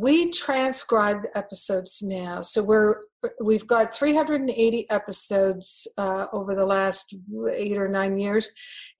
[0.00, 2.40] we transcribe the episodes now.
[2.42, 3.00] So we're
[3.42, 7.16] we've got 380 episodes uh, over the last
[7.52, 8.48] eight or nine years,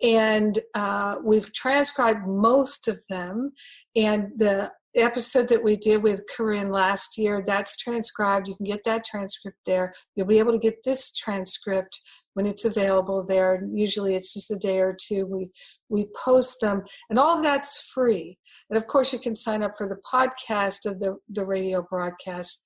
[0.03, 3.53] and uh, we've transcribed most of them.
[3.95, 8.49] And the episode that we did with Corinne last year, that's transcribed.
[8.49, 9.93] You can get that transcript there.
[10.17, 12.01] You'll be able to get this transcript
[12.39, 13.65] when it's available there.
[13.73, 15.27] Usually it's just a day or two.
[15.27, 15.51] We
[15.89, 18.39] we post them, and all of that's free.
[18.71, 22.63] And of course, you can sign up for the podcast of the the radio broadcast,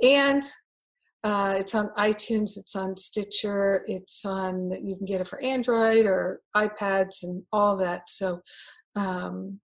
[0.00, 0.44] and
[1.24, 6.06] uh, it's on iTunes, it's on Stitcher, it's on you can get it for Android
[6.06, 8.02] or iPads and all that.
[8.08, 8.40] So.
[8.94, 9.60] Um,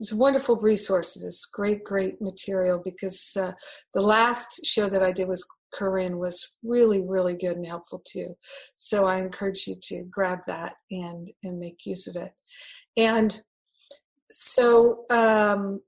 [0.00, 1.22] it's wonderful resources.
[1.22, 3.52] It's great, great material because uh,
[3.94, 8.36] the last show that I did was Corinne was really, really good and helpful too.
[8.76, 12.32] So I encourage you to grab that and and make use of it.
[12.96, 13.40] And
[14.30, 15.80] so, um,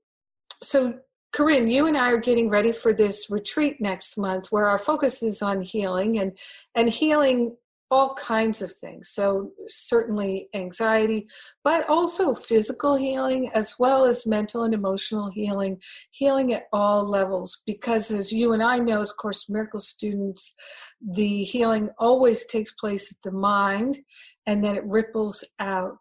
[0.63, 0.99] so
[1.33, 5.23] Corinne, you and I are getting ready for this retreat next month, where our focus
[5.23, 6.37] is on healing and
[6.75, 7.57] and healing
[7.91, 9.11] all kinds of things.
[9.13, 11.27] So, certainly anxiety,
[11.63, 17.63] but also physical healing as well as mental and emotional healing, healing at all levels.
[17.67, 20.53] Because, as you and I know, as Course Miracle students,
[21.01, 23.99] the healing always takes place at the mind
[24.47, 25.99] and then it ripples out.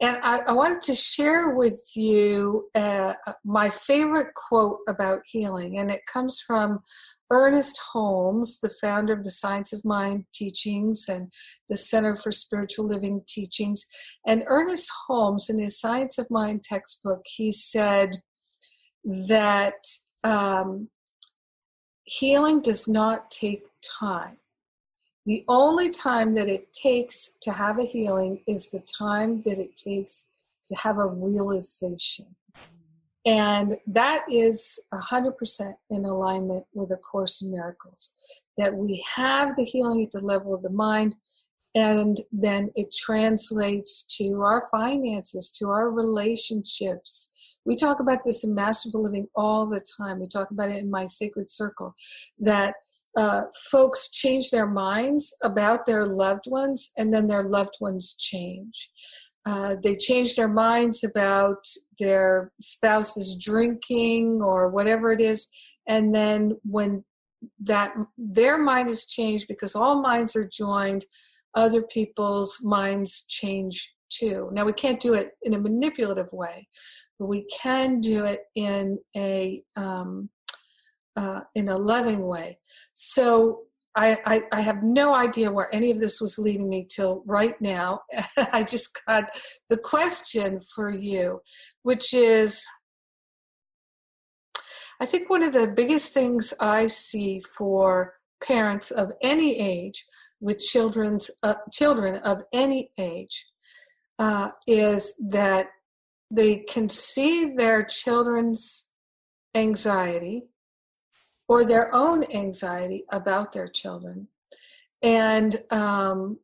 [0.00, 5.90] And I, I wanted to share with you uh, my favorite quote about healing, and
[5.90, 6.80] it comes from
[7.30, 11.30] Ernest Holmes, the founder of the Science of Mind teachings and
[11.68, 13.84] the Center for Spiritual Living teachings.
[14.26, 18.16] And Ernest Holmes, in his Science of Mind textbook, he said
[19.28, 19.84] that
[20.24, 20.88] um,
[22.04, 23.64] healing does not take
[24.00, 24.38] time.
[25.26, 29.76] The only time that it takes to have a healing is the time that it
[29.76, 30.24] takes
[30.68, 32.34] to have a realization.
[33.28, 38.10] And that is 100% in alignment with A Course in Miracles.
[38.56, 41.14] That we have the healing at the level of the mind,
[41.74, 47.34] and then it translates to our finances, to our relationships.
[47.66, 50.20] We talk about this in Masterful Living all the time.
[50.20, 51.94] We talk about it in my Sacred Circle
[52.38, 52.76] that
[53.14, 58.90] uh, folks change their minds about their loved ones, and then their loved ones change.
[59.46, 61.64] Uh, they change their minds about
[61.98, 65.48] their spouse's drinking or whatever it is,
[65.86, 67.04] and then when
[67.60, 71.04] that their mind is changed because all minds are joined,
[71.54, 74.48] other people's minds change too.
[74.52, 76.68] Now we can't do it in a manipulative way,
[77.18, 80.30] but we can do it in a um,
[81.16, 82.58] uh, in a loving way.
[82.94, 83.62] So
[83.98, 87.60] I, I, I, have no idea where any of this was leading me till right
[87.60, 88.02] now.
[88.52, 89.24] I just got
[89.68, 91.40] the question for you,
[91.82, 92.64] which is
[95.00, 100.04] I think one of the biggest things I see for parents of any age
[100.40, 103.46] with children's uh, children of any age
[104.20, 105.66] uh, is that
[106.30, 108.90] they can see their children's
[109.56, 110.44] anxiety
[111.48, 114.28] or their own anxiety about their children.
[115.02, 116.38] And um,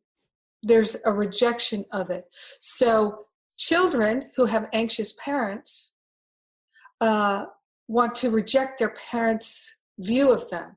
[0.63, 2.25] there's a rejection of it.
[2.59, 5.93] So, children who have anxious parents
[6.99, 7.45] uh,
[7.87, 10.75] want to reject their parents' view of them.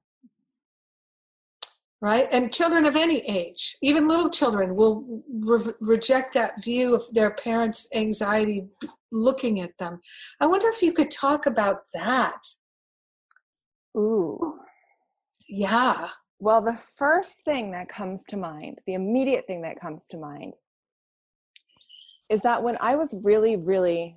[2.00, 2.28] Right?
[2.30, 7.30] And children of any age, even little children, will re- reject that view of their
[7.30, 8.68] parents' anxiety
[9.10, 10.00] looking at them.
[10.40, 12.40] I wonder if you could talk about that
[13.96, 14.38] Ooh.
[14.42, 14.58] Oh,
[15.48, 16.08] yeah.
[16.40, 20.54] Well, the first thing that comes to mind, the immediate thing that comes to mind,
[22.28, 24.16] is that when I was really, really,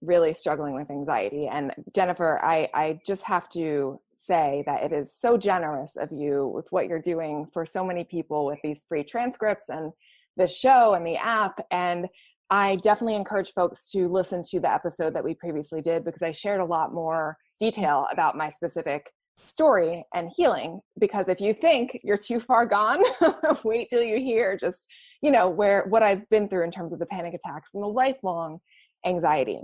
[0.00, 5.14] really struggling with anxiety, and Jennifer, I, I just have to say that it is
[5.14, 9.04] so generous of you with what you're doing for so many people with these free
[9.04, 9.92] transcripts and
[10.36, 11.60] the show and the app.
[11.70, 12.06] And
[12.50, 16.32] I definitely encourage folks to listen to the episode that we previously did because I
[16.32, 19.10] shared a lot more detail about my specific
[19.46, 23.02] story and healing because if you think you're too far gone
[23.64, 24.86] wait till you hear just
[25.22, 27.86] you know where what i've been through in terms of the panic attacks and the
[27.86, 28.58] lifelong
[29.04, 29.60] anxiety.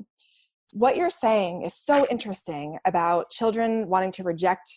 [0.73, 4.71] What you're saying is so interesting about children wanting to reject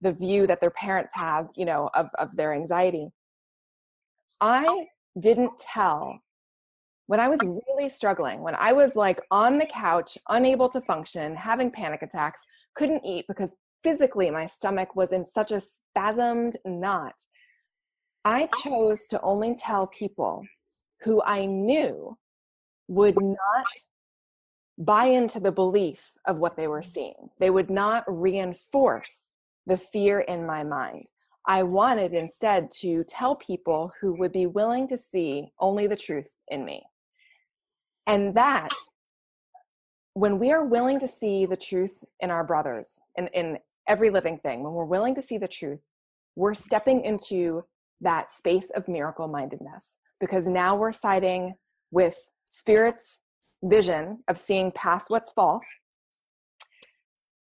[0.00, 3.08] the view that their parents have you know of, of their anxiety.
[4.40, 4.86] I
[5.18, 6.20] didn't tell
[7.12, 11.36] when I was really struggling, when I was like on the couch, unable to function,
[11.36, 12.40] having panic attacks,
[12.74, 17.12] couldn't eat because physically my stomach was in such a spasmed knot.
[18.24, 20.42] I chose to only tell people
[21.02, 22.16] who I knew
[22.88, 23.66] would not
[24.78, 27.28] buy into the belief of what they were seeing.
[27.38, 29.28] They would not reinforce
[29.66, 31.10] the fear in my mind.
[31.46, 36.38] I wanted instead to tell people who would be willing to see only the truth
[36.48, 36.84] in me.
[38.06, 38.70] And that
[40.14, 44.38] when we are willing to see the truth in our brothers in, in every living
[44.38, 45.80] thing when we're willing to see the truth
[46.36, 47.64] we're stepping into
[48.00, 51.54] that space of miracle mindedness because now we're siding
[51.90, 52.16] with
[52.48, 53.20] spirit's
[53.64, 55.64] vision of seeing past what's false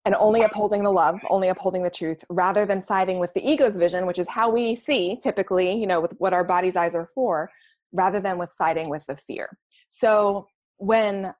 [0.05, 3.75] and only upholding the love only upholding the truth rather than siding with the ego's
[3.75, 7.07] vision which is how we see typically you know with what our body's eyes are
[7.07, 7.49] for
[7.91, 9.57] rather than with siding with the fear
[9.89, 10.47] so
[10.77, 11.33] when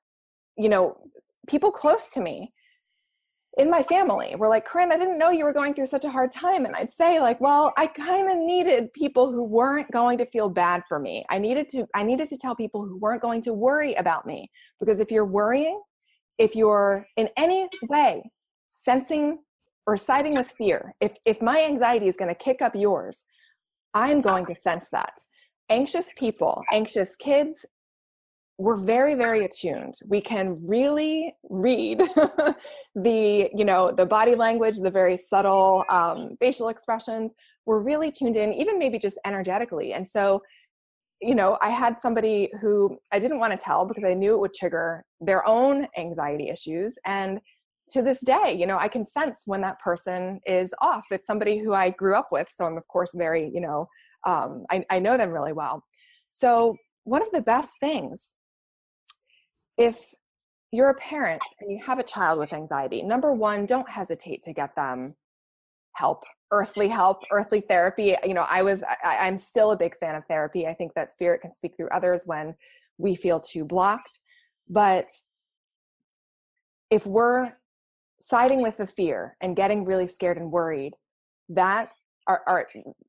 [0.56, 0.96] you know,
[1.46, 2.52] people close to me
[3.58, 6.10] in my family were like, Corinne, I didn't know you were going through such a
[6.10, 6.66] hard time.
[6.66, 10.50] And I'd say, like, well, I kind of needed people who weren't going to feel
[10.50, 11.24] bad for me.
[11.30, 14.50] I needed to, I needed to tell people who weren't going to worry about me.
[14.78, 15.80] Because if you're worrying,
[16.36, 18.30] if you're in any way
[18.68, 19.38] sensing
[19.86, 23.24] or siding with fear, if if my anxiety is going to kick up yours,
[23.94, 25.14] I'm going to sense that.
[25.70, 27.64] Anxious people, anxious kids,
[28.58, 29.94] we're very very attuned.
[30.06, 32.00] We can really read
[32.94, 37.34] the you know the body language the very subtle um, facial expressions.
[37.66, 39.92] We're really tuned in even maybe just energetically.
[39.92, 40.42] And so
[41.22, 44.38] you know i had somebody who i didn't want to tell because i knew it
[44.38, 46.98] would trigger their own anxiety issues.
[47.06, 47.40] And
[47.90, 51.06] to this day you know i can sense when that person is off.
[51.10, 53.86] It's somebody who i grew up with so i'm of course very you know
[54.26, 55.84] um, I, I know them really well.
[56.30, 58.32] So one of the best things
[59.76, 60.14] if
[60.72, 64.52] you're a parent and you have a child with anxiety, number one, don't hesitate to
[64.52, 65.14] get them
[65.94, 68.16] help, earthly help, earthly therapy.
[68.24, 70.66] You know, I was, I, I'm still a big fan of therapy.
[70.66, 72.54] I think that spirit can speak through others when
[72.98, 74.20] we feel too blocked.
[74.68, 75.08] But
[76.90, 77.52] if we're
[78.20, 80.94] siding with the fear and getting really scared and worried,
[81.48, 81.90] that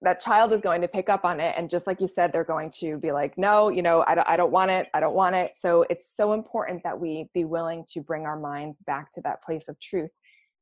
[0.02, 2.44] that child is going to pick up on it and just like you said they're
[2.44, 5.16] going to be like no you know I don't, I don't want it i don't
[5.16, 5.54] want it.
[5.56, 9.44] So it's so important that we be willing to bring our minds back to that
[9.44, 10.12] place of truth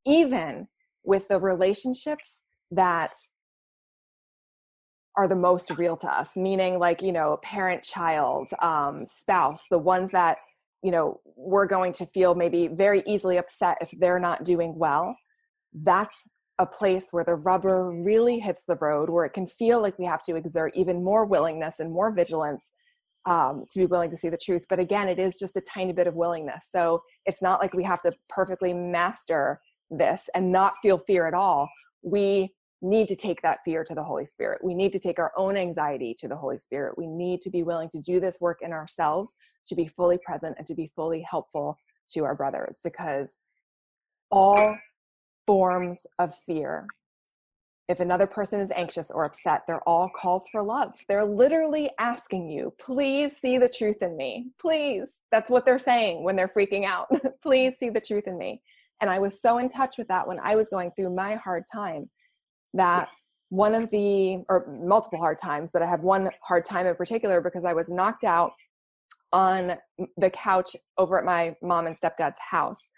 [0.06, 0.68] even
[1.03, 2.39] with the relationships
[2.72, 3.12] that
[5.18, 9.78] are the most real to us meaning like you know parent child um, spouse the
[9.78, 10.38] ones that
[10.86, 15.18] you know we're going to feel maybe very easily upset if they're not doing well.
[15.74, 16.24] That's
[16.58, 20.06] a place where the rubber really hits the road, where it can feel like we
[20.06, 22.72] have to exert even more willingness and more vigilance
[23.26, 24.64] um, to be willing to see the truth.
[24.70, 26.68] But again, it is just a tiny bit of willingness.
[26.70, 31.34] So it's not like we have to perfectly master this and not feel fear at
[31.34, 31.70] all.
[32.03, 34.64] We need to take that fear to the Holy Spirit.
[34.64, 36.97] We need to take our own anxiety to the Holy Spirit.
[36.97, 39.34] We need to be willing to do this work in ourselves
[39.68, 41.78] to be fully present and to be fully helpful
[42.12, 43.36] to our brothers because
[44.30, 44.78] all
[45.46, 46.88] forms of fear.
[47.88, 50.96] If another person is anxious or upset, they're all calls for love.
[51.08, 54.48] They're literally asking you, please see the truth in me.
[54.60, 55.08] Please.
[55.32, 57.08] That's what they're saying when they're freaking out.
[57.43, 58.62] please see the truth in me.
[59.02, 61.64] And I was so in touch with that when I was going through my hard
[61.72, 62.10] time
[62.74, 63.10] that
[63.50, 67.39] one of the, or multiple hard times, but I have one hard time in particular
[67.39, 68.54] because I was knocked out
[69.32, 69.76] on
[70.18, 72.89] the couch over at my mom and stepdad's house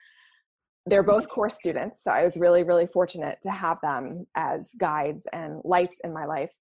[0.87, 5.27] they're both core students so i was really really fortunate to have them as guides
[5.33, 6.51] and lights in my life.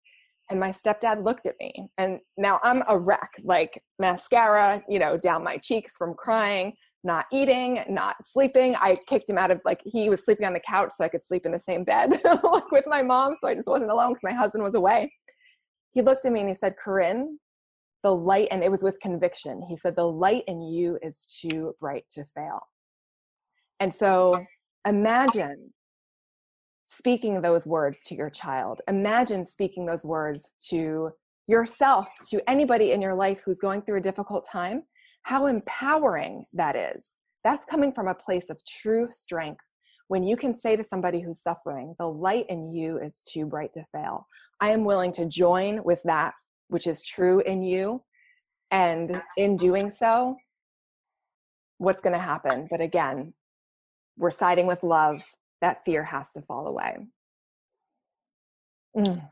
[0.48, 5.16] And my stepdad looked at me and now i'm a wreck like mascara you know
[5.16, 6.74] down my cheeks from crying
[7.04, 8.74] not eating not sleeping.
[8.74, 11.24] I kicked him out of like he was sleeping on the couch so i could
[11.24, 14.24] sleep in the same bed like with my mom so i just wasn't alone because
[14.24, 15.12] my husband was away.
[15.92, 17.38] He looked at me and he said corinne
[18.02, 19.62] the light and it was with conviction.
[19.68, 22.60] He said the light in you is too bright to fail
[23.80, 24.44] and so
[24.86, 25.72] imagine
[26.86, 28.80] speaking those words to your child.
[28.88, 31.10] Imagine speaking those words to
[31.48, 34.82] yourself, to anybody in your life who's going through a difficult time.
[35.22, 37.14] How empowering that is.
[37.44, 39.64] That's coming from a place of true strength.
[40.08, 43.72] When you can say to somebody who's suffering, the light in you is too bright
[43.72, 44.26] to fail.
[44.60, 46.34] I am willing to join with that
[46.68, 48.02] which is true in you.
[48.70, 50.36] And in doing so,
[51.78, 52.66] what's going to happen?
[52.70, 53.32] But again,
[54.16, 55.22] we're siding with love,
[55.60, 56.96] that fear has to fall away.
[58.96, 59.22] Mm.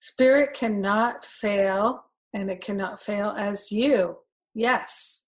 [0.00, 2.04] Spirit cannot fail,
[2.34, 4.18] and it cannot fail as you.
[4.54, 5.24] Yes.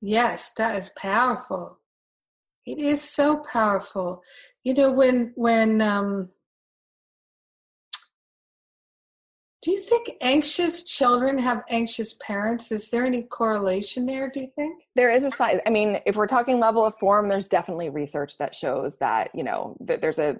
[0.00, 1.78] Yes, that is powerful.
[2.66, 4.22] It is so powerful.
[4.62, 6.28] You know, when when um
[9.60, 12.70] Do you think anxious children have anxious parents?
[12.70, 14.84] Is there any correlation there, do you think?
[14.94, 18.38] There is a slight, I mean, if we're talking level of form, there's definitely research
[18.38, 20.36] that shows that, you know, that there's a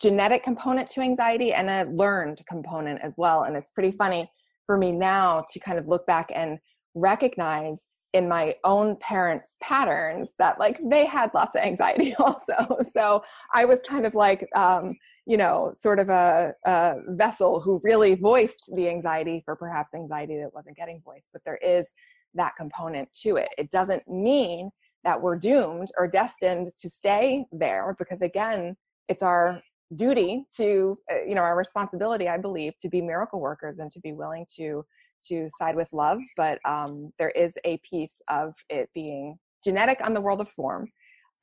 [0.00, 3.42] genetic component to anxiety and a learned component as well.
[3.42, 4.30] And it's pretty funny
[4.66, 6.58] for me now to kind of look back and
[6.94, 12.78] recognize in my own parents' patterns that like they had lots of anxiety also.
[12.92, 14.94] So I was kind of like, um,
[15.26, 20.36] you know, sort of a, a, vessel who really voiced the anxiety for perhaps anxiety
[20.36, 21.30] that wasn't getting voiced.
[21.32, 21.86] But there is
[22.34, 23.48] that component to it.
[23.56, 24.70] It doesn't mean
[25.02, 28.76] that we're doomed or destined to stay there because, again,
[29.08, 29.62] it's our
[29.94, 34.00] duty to, uh, you know, our responsibility, I believe, to be miracle workers and to
[34.00, 34.84] be willing to
[35.28, 36.20] to side with love.
[36.36, 40.90] But um, there is a piece of it being genetic on the world of form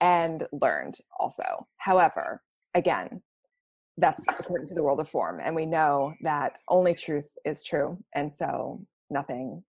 [0.02, 1.68] and learned also.
[1.78, 2.42] However,
[2.76, 3.22] again,
[3.98, 7.98] that's according to the world of form and we know that only truth is true
[8.16, 9.64] and so nothing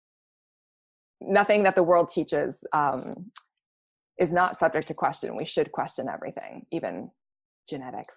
[1.21, 3.31] nothing that the world teaches um,
[4.17, 7.09] is not subject to question we should question everything even
[7.67, 8.15] genetics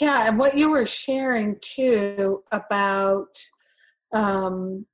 [0.00, 3.36] Yeah, and what you were sharing too about
[4.12, 4.86] um,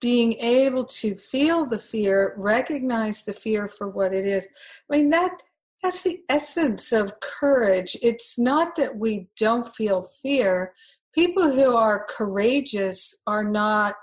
[0.00, 4.46] being able to feel the fear, recognize the fear for what it is.
[4.90, 5.32] I mean that
[5.82, 7.96] that's the essence of courage.
[8.02, 10.72] It's not that we don't feel fear.
[11.14, 13.94] People who are courageous are not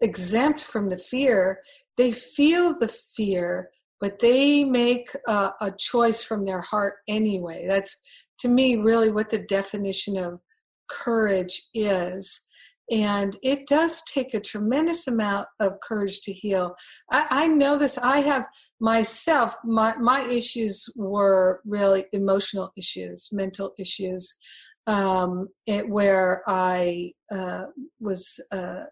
[0.00, 1.60] exempt from the fear.
[1.96, 3.70] They feel the fear,
[4.00, 7.66] but they make a, a choice from their heart anyway.
[7.66, 7.96] That's
[8.40, 10.40] to me really what the definition of
[10.88, 12.42] courage is
[12.90, 16.74] and it does take a tremendous amount of courage to heal.
[17.10, 17.98] I, I know this.
[17.98, 18.46] I have
[18.80, 24.34] myself my, my issues were really emotional issues mental issues
[24.86, 27.64] um, it, where i uh,
[28.00, 28.84] was uh,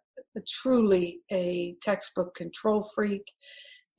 [0.49, 3.25] truly a textbook control freak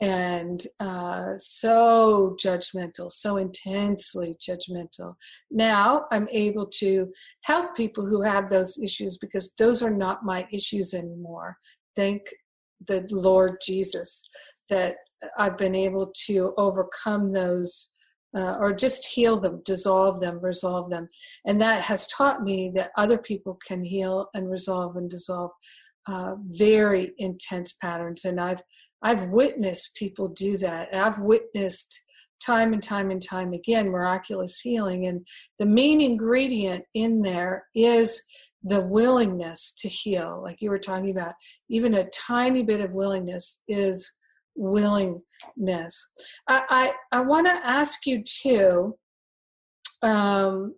[0.01, 5.15] and uh, so judgmental, so intensely judgmental.
[5.51, 7.11] Now I'm able to
[7.43, 11.57] help people who have those issues because those are not my issues anymore.
[11.95, 12.19] Thank
[12.87, 14.23] the Lord Jesus
[14.69, 14.93] that
[15.37, 17.91] I've been able to overcome those.
[18.35, 21.07] Uh, or just heal them, dissolve them, resolve them.
[21.45, 25.51] And that has taught me that other people can heal and resolve and dissolve
[26.07, 28.25] uh, very intense patterns.
[28.25, 28.61] And I've
[29.05, 30.91] I've witnessed people do that.
[30.91, 32.01] I've witnessed
[32.43, 35.05] time and time and time again miraculous healing.
[35.05, 35.25] And
[35.59, 38.23] the main ingredient in there is
[38.63, 40.41] the willingness to heal.
[40.43, 41.33] Like you were talking about,
[41.69, 44.11] even a tiny bit of willingness is
[44.55, 45.21] willingness.
[46.49, 48.95] I, I, I want to ask you too.
[50.01, 50.73] Um,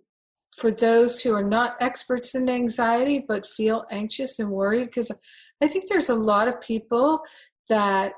[0.59, 5.11] for those who are not experts in anxiety but feel anxious and worried because
[5.61, 7.21] i think there's a lot of people
[7.69, 8.13] that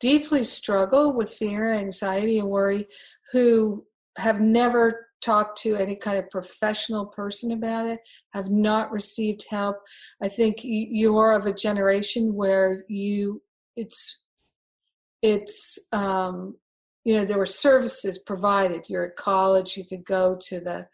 [0.00, 2.84] deeply struggle with fear, anxiety, and worry
[3.32, 3.84] who
[4.18, 7.98] have never talked to any kind of professional person about it,
[8.34, 9.76] have not received help.
[10.22, 13.42] I think you're of a generation where you
[13.76, 14.22] it's
[15.22, 16.56] it's um,
[17.04, 18.88] you know there were services provided.
[18.88, 20.86] You're at college, you could go to the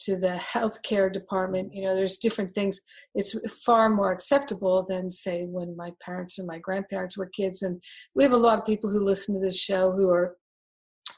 [0.00, 2.80] to the healthcare department you know there's different things.
[3.14, 3.34] It's
[3.64, 7.62] far more acceptable than say when my parents and my grandparents were kids.
[7.62, 7.82] And
[8.16, 10.36] we have a lot of people who listen to this show who are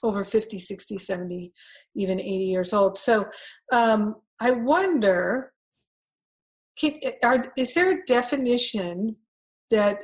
[0.02, 1.52] over 50 60 70
[1.96, 2.98] even 80 years old.
[2.98, 3.26] So
[3.72, 5.52] um, i wonder
[6.78, 9.16] can, are, is there a definition
[9.70, 9.98] that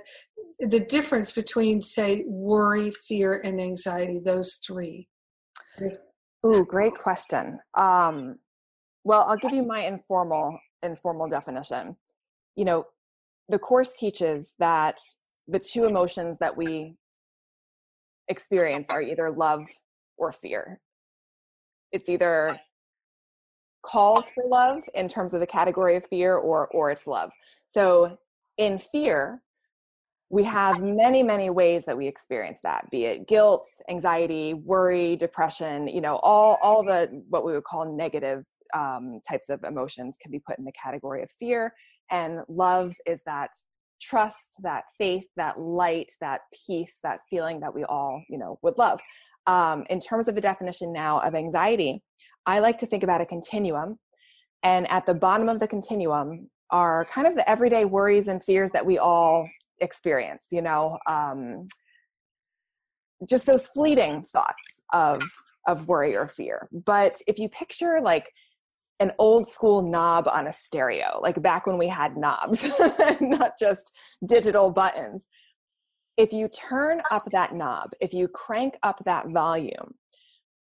[0.60, 5.08] the difference between say worry fear and anxiety those three?
[6.44, 7.58] Ooh, great question.
[7.74, 8.38] Um,
[9.08, 11.96] well, I'll give you my informal informal definition.
[12.56, 12.86] You know,
[13.48, 14.98] the course teaches that
[15.48, 16.94] the two emotions that we
[18.28, 19.64] experience are either love
[20.18, 20.78] or fear.
[21.90, 22.60] It's either
[23.82, 27.30] calls for love in terms of the category of fear or or it's love.
[27.66, 28.18] So
[28.58, 29.40] in fear,
[30.28, 35.88] we have many many ways that we experience that be it guilt anxiety worry depression
[35.88, 38.44] you know all all the what we would call negative
[38.74, 41.72] um, types of emotions can be put in the category of fear.
[42.10, 43.50] And love is that
[44.00, 48.78] trust, that faith, that light, that peace, that feeling that we all, you know, would
[48.78, 49.00] love.
[49.46, 52.02] Um, in terms of the definition now of anxiety,
[52.46, 53.98] I like to think about a continuum.
[54.62, 58.70] And at the bottom of the continuum are kind of the everyday worries and fears
[58.72, 59.48] that we all
[59.80, 61.66] experience, you know, um,
[63.28, 65.22] just those fleeting thoughts of
[65.66, 66.68] of worry or fear.
[66.72, 68.32] But if you picture like
[69.00, 72.64] an old school knob on a stereo, like back when we had knobs,
[73.20, 73.92] not just
[74.26, 75.26] digital buttons.
[76.16, 79.94] If you turn up that knob, if you crank up that volume,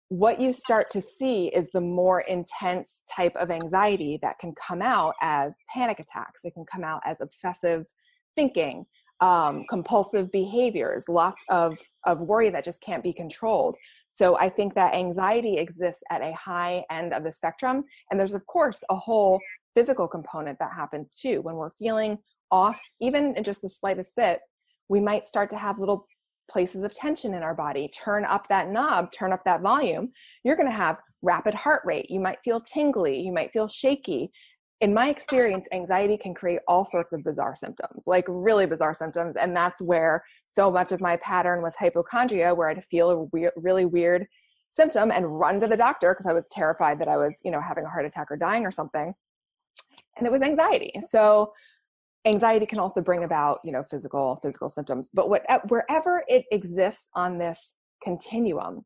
[0.09, 4.83] what you start to see is the more intense type of anxiety that can come
[4.83, 6.41] out as panic attacks.
[6.45, 7.87] It can come out as obsessive
[8.35, 8.87] thinking,
[9.21, 13.77] um, compulsive behaviors, lots of, of worry that just can't be controlled.
[14.09, 17.85] So I think that anxiety exists at a high end of the spectrum.
[18.11, 19.41] And there's, of course, a whole
[19.75, 21.41] physical component that happens too.
[21.43, 22.19] When we're feeling
[22.51, 24.41] off, even in just the slightest bit,
[24.89, 26.07] we might start to have little
[26.51, 27.89] places of tension in our body.
[27.89, 30.11] Turn up that knob, turn up that volume.
[30.45, 32.11] You're going to have rapid heart rate.
[32.11, 33.21] You might feel tingly.
[33.21, 34.31] You might feel shaky
[34.81, 39.35] in my experience, anxiety can create all sorts of bizarre symptoms, like really bizarre symptoms.
[39.37, 43.85] And that's where so much of my pattern was hypochondria, where I'd feel a really
[43.87, 44.27] weird
[44.71, 47.61] symptom and run to the doctor because I was terrified that I was, you know,
[47.61, 49.13] having a heart attack or dying or something.
[50.17, 50.93] And it was anxiety.
[51.09, 51.53] So
[52.25, 55.11] anxiety can also bring about, you know, physical physical symptoms.
[55.13, 58.85] But what, wherever it exists on this continuum,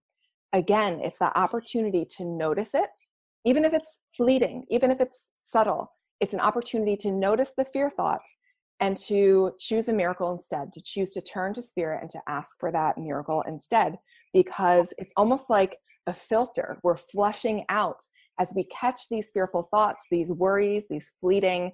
[0.54, 2.90] again, it's the opportunity to notice it,
[3.44, 5.92] even if it's fleeting, even if it's subtle.
[6.20, 8.22] It's an opportunity to notice the fear thought
[8.80, 12.56] and to choose a miracle instead, to choose to turn to spirit and to ask
[12.58, 13.96] for that miracle instead,
[14.32, 15.76] because it's almost like
[16.06, 16.78] a filter.
[16.82, 18.00] We're flushing out
[18.40, 21.72] as we catch these fearful thoughts, these worries, these fleeting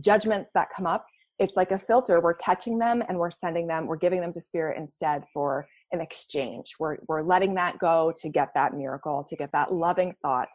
[0.00, 1.06] judgments that come up.
[1.40, 2.20] It's like a filter.
[2.20, 6.00] We're catching them and we're sending them, we're giving them to spirit instead for an
[6.00, 6.74] exchange.
[6.78, 10.48] We're, we're letting that go to get that miracle, to get that loving thought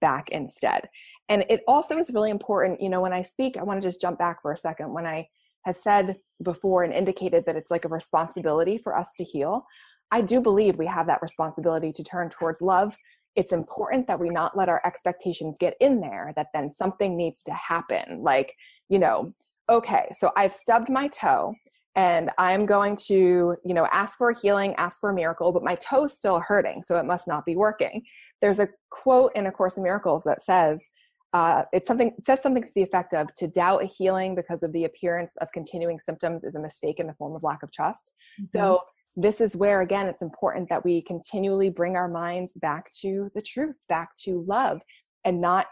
[0.00, 0.88] back instead.
[1.28, 4.00] And it also is really important, you know, when I speak, I want to just
[4.00, 4.92] jump back for a second.
[4.92, 5.28] When I
[5.64, 9.66] have said before and indicated that it's like a responsibility for us to heal,
[10.10, 12.96] I do believe we have that responsibility to turn towards love.
[13.34, 17.42] It's important that we not let our expectations get in there, that then something needs
[17.42, 18.22] to happen.
[18.22, 18.54] Like,
[18.88, 19.34] you know,
[19.68, 21.54] okay, so I've stubbed my toe
[21.96, 25.64] and I'm going to, you know, ask for a healing, ask for a miracle, but
[25.64, 28.02] my toe's still hurting, so it must not be working.
[28.40, 30.86] There's a quote in A Course in Miracles that says,
[31.32, 34.62] uh, it's something it says something to the effect of to doubt a healing because
[34.62, 37.70] of the appearance of continuing symptoms is a mistake in the form of lack of
[37.72, 38.12] trust.
[38.40, 38.46] Mm-hmm.
[38.56, 38.80] So
[39.16, 43.42] this is where again it's important that we continually bring our minds back to the
[43.42, 44.80] truth, back to love,
[45.24, 45.66] and not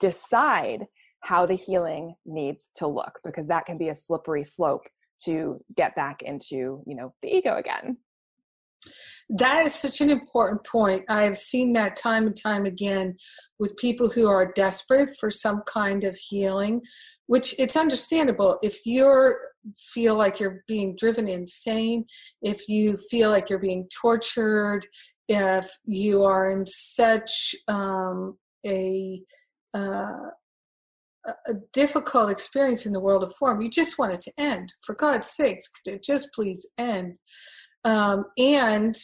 [0.00, 0.86] decide
[1.20, 4.86] how the healing needs to look because that can be a slippery slope
[5.24, 7.96] to get back into you know the ego again
[9.30, 11.04] that is such an important point.
[11.08, 13.16] I have seen that time and time again
[13.58, 16.82] with people who are desperate for some kind of healing,
[17.26, 18.58] which it's understandable.
[18.62, 19.34] If you
[19.92, 22.04] feel like you're being driven insane,
[22.42, 24.86] if you feel like you're being tortured,
[25.28, 29.22] if you are in such um, a
[29.72, 30.30] uh,
[31.26, 33.62] a difficult experience in the world of form.
[33.62, 34.74] You just want it to end.
[34.82, 37.14] For God's sakes, could it just please end?
[37.84, 38.96] Um, and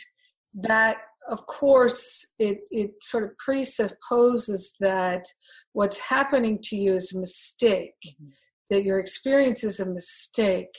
[0.54, 0.96] that,
[1.30, 5.24] of course, it, it sort of presupposes that
[5.72, 8.30] what's happening to you is a mistake, mm-hmm.
[8.70, 10.74] that your experience is a mistake,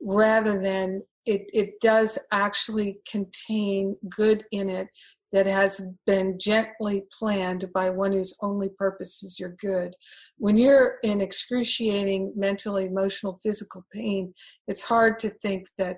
[0.00, 4.88] rather than it, it does actually contain good in it
[5.32, 9.92] that has been gently planned by one whose only purpose is your good.
[10.38, 14.32] When you're in excruciating mental, emotional, physical pain,
[14.68, 15.96] it's hard to think that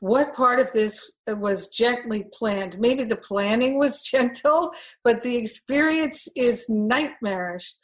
[0.00, 2.78] what part of this was gently planned?
[2.78, 4.72] Maybe the planning was gentle,
[5.04, 7.74] but the experience is nightmarish.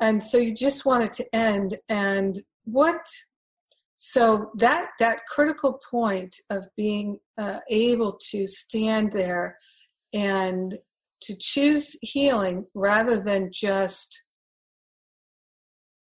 [0.00, 1.76] And so you just want it to end.
[1.88, 3.00] And what
[4.00, 9.56] so that that critical point of being uh, able to stand there
[10.12, 10.78] and
[11.22, 14.22] to choose healing rather than just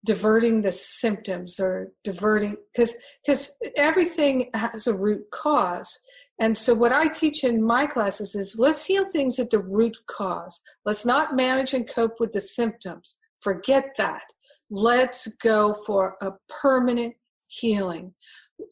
[0.05, 2.95] diverting the symptoms or diverting because
[3.25, 5.99] because everything has a root cause.
[6.39, 9.95] And so what i teach in my classes is let's heal things at the root
[10.07, 10.59] cause.
[10.85, 13.19] Let's not manage and cope with the symptoms.
[13.39, 14.23] Forget that.
[14.69, 16.31] Let's go for a
[16.61, 17.15] permanent
[17.47, 18.13] healing.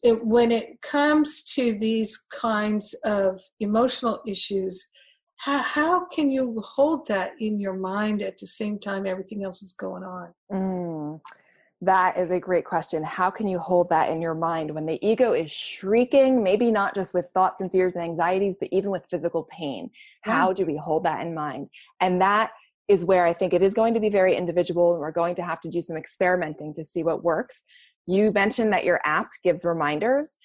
[0.02, 4.88] It, when it comes to these kinds of emotional issues
[5.40, 9.62] how, how can you hold that in your mind at the same time everything else
[9.62, 10.34] is going on?
[10.52, 11.20] Mm,
[11.80, 13.02] that is a great question.
[13.02, 16.94] How can you hold that in your mind when the ego is shrieking maybe not
[16.94, 19.90] just with thoughts and fears and anxieties but even with physical pain?
[20.20, 21.70] How do we hold that in mind?
[22.00, 22.50] And that
[22.88, 25.44] is where i think it is going to be very individual and we're going to
[25.44, 27.62] have to do some experimenting to see what works.
[28.06, 30.36] You mentioned that your app gives reminders.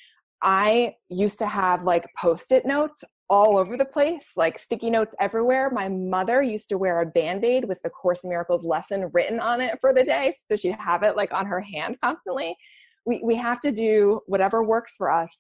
[0.42, 5.16] I used to have like post it notes all over the place, like sticky notes
[5.20, 5.70] everywhere.
[5.72, 9.40] My mother used to wear a band aid with the Course in Miracles lesson written
[9.40, 10.34] on it for the day.
[10.48, 12.56] So she'd have it like on her hand constantly.
[13.06, 15.32] We, we have to do whatever works for us.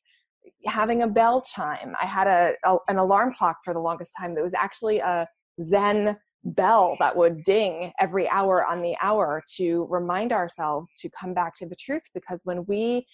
[0.65, 1.95] Having a bell chime.
[2.01, 5.27] I had a, a an alarm clock for the longest time that was actually a
[5.63, 11.33] Zen bell that would ding every hour on the hour to remind ourselves to come
[11.33, 13.05] back to the truth because when we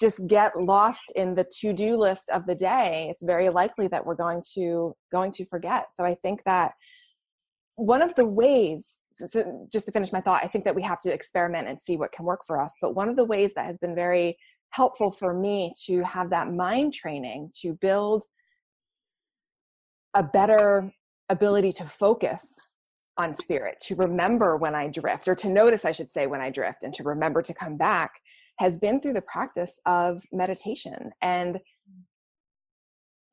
[0.00, 4.14] just get lost in the to-do list of the day it's very likely that we're
[4.14, 5.86] going to going to forget.
[5.92, 6.72] So i think that
[7.76, 11.00] one of the ways so just to finish my thought i think that we have
[11.00, 13.66] to experiment and see what can work for us but one of the ways that
[13.66, 14.36] has been very
[14.70, 18.24] helpful for me to have that mind training to build
[20.14, 20.92] a better
[21.28, 22.44] ability to focus
[23.16, 26.50] on spirit to remember when i drift or to notice i should say when i
[26.50, 28.20] drift and to remember to come back
[28.58, 31.10] has been through the practice of meditation.
[31.22, 31.58] And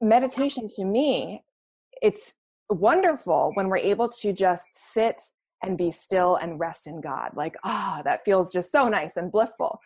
[0.01, 1.43] meditation to me,
[2.01, 2.34] it's
[2.69, 5.22] wonderful when we're able to just sit
[5.63, 7.32] and be still and rest in God.
[7.36, 9.80] Like, ah, oh, that feels just so nice and blissful.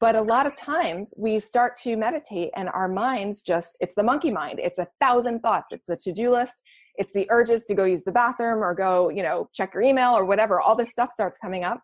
[0.00, 4.02] But a lot of times we start to meditate and our minds just, it's the
[4.02, 4.60] monkey mind.
[4.62, 5.66] It's a thousand thoughts.
[5.72, 6.62] It's the to do list.
[6.98, 10.12] it's the urges to go use the bathroom or go, you know, check your email
[10.16, 10.60] or whatever.
[10.60, 11.80] All this stuff starts coming up.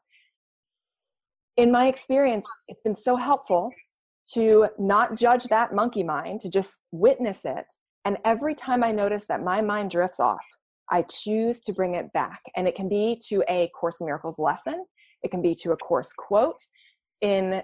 [1.57, 3.71] In my experience, it's been so helpful
[4.33, 7.67] to not judge that monkey mind, to just witness it.
[8.05, 10.45] And every time I notice that my mind drifts off,
[10.91, 12.41] I choose to bring it back.
[12.57, 14.85] And it can be to a Course in Miracles lesson,
[15.23, 16.59] it can be to a course quote.
[17.21, 17.63] In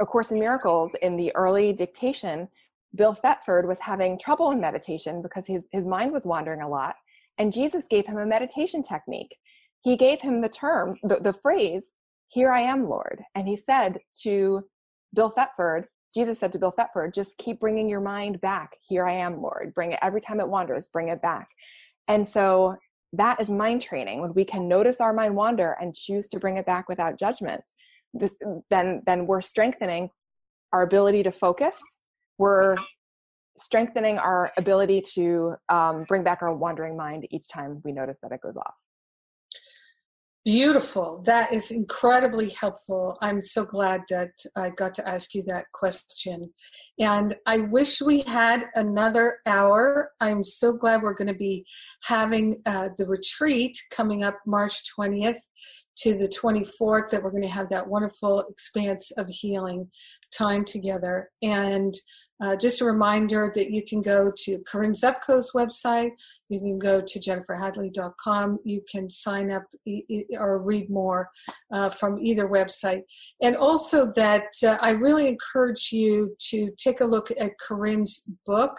[0.00, 2.48] A Course in Miracles, in the early dictation,
[2.94, 6.96] Bill Thetford was having trouble in meditation because his, his mind was wandering a lot.
[7.38, 9.36] And Jesus gave him a meditation technique.
[9.82, 11.92] He gave him the term, the, the phrase,
[12.28, 13.22] Here I am, Lord.
[13.34, 14.62] And he said to
[15.14, 18.76] Bill Thetford, Jesus said to Bill Thetford, just keep bringing your mind back.
[18.80, 19.72] Here I am, Lord.
[19.74, 21.48] Bring it every time it wanders, bring it back.
[22.06, 22.76] And so
[23.14, 26.56] that is mind training when we can notice our mind wander and choose to bring
[26.56, 27.62] it back without judgment.
[28.14, 28.34] This,
[28.70, 30.10] then, then we're strengthening
[30.72, 31.78] our ability to focus
[32.38, 32.76] we're
[33.56, 38.32] strengthening our ability to um, bring back our wandering mind each time we notice that
[38.32, 38.74] it goes off.
[40.44, 41.22] Beautiful.
[41.26, 43.18] That is incredibly helpful.
[43.20, 46.50] I'm so glad that I got to ask you that question.
[46.98, 50.12] And I wish we had another hour.
[50.20, 51.66] I'm so glad we're going to be
[52.04, 55.36] having uh, the retreat coming up March 20th
[55.98, 59.90] to the 24th, that we're going to have that wonderful expanse of healing
[60.32, 61.28] time together.
[61.42, 61.92] And
[62.40, 66.10] uh, just a reminder that you can go to Corinne Zupko's website,
[66.48, 69.64] you can go to jenniferhadley.com, you can sign up
[70.38, 71.30] or read more
[71.72, 73.02] uh, from either website.
[73.42, 78.78] And also that uh, I really encourage you to take a look at Corinne's book,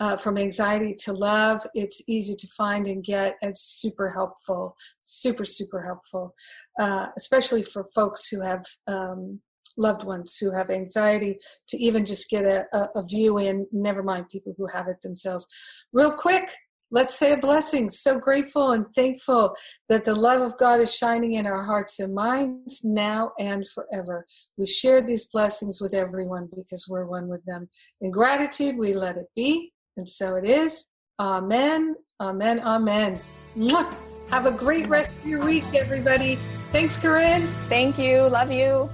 [0.00, 1.62] uh, from anxiety to love.
[1.74, 3.36] It's easy to find and get.
[3.42, 6.34] It's super helpful, super super helpful,
[6.78, 9.40] uh, especially for folks who have um,
[9.76, 14.02] loved ones who have anxiety to even just get a, a, a view in, never
[14.02, 15.46] mind people who have it themselves.
[15.92, 16.50] Real quick,
[16.90, 17.90] let's say a blessing.
[17.90, 19.54] So grateful and thankful
[19.88, 24.26] that the love of God is shining in our hearts and minds now and forever.
[24.56, 27.68] We share these blessings with everyone because we're one with them.
[28.00, 30.86] In gratitude, we let it be, and so it is.
[31.18, 33.20] Amen, amen, amen.
[33.56, 33.94] Mwah!
[34.30, 36.36] Have a great rest of your week, everybody.
[36.72, 37.46] Thanks, Corinne.
[37.68, 38.28] Thank you.
[38.28, 38.90] Love you.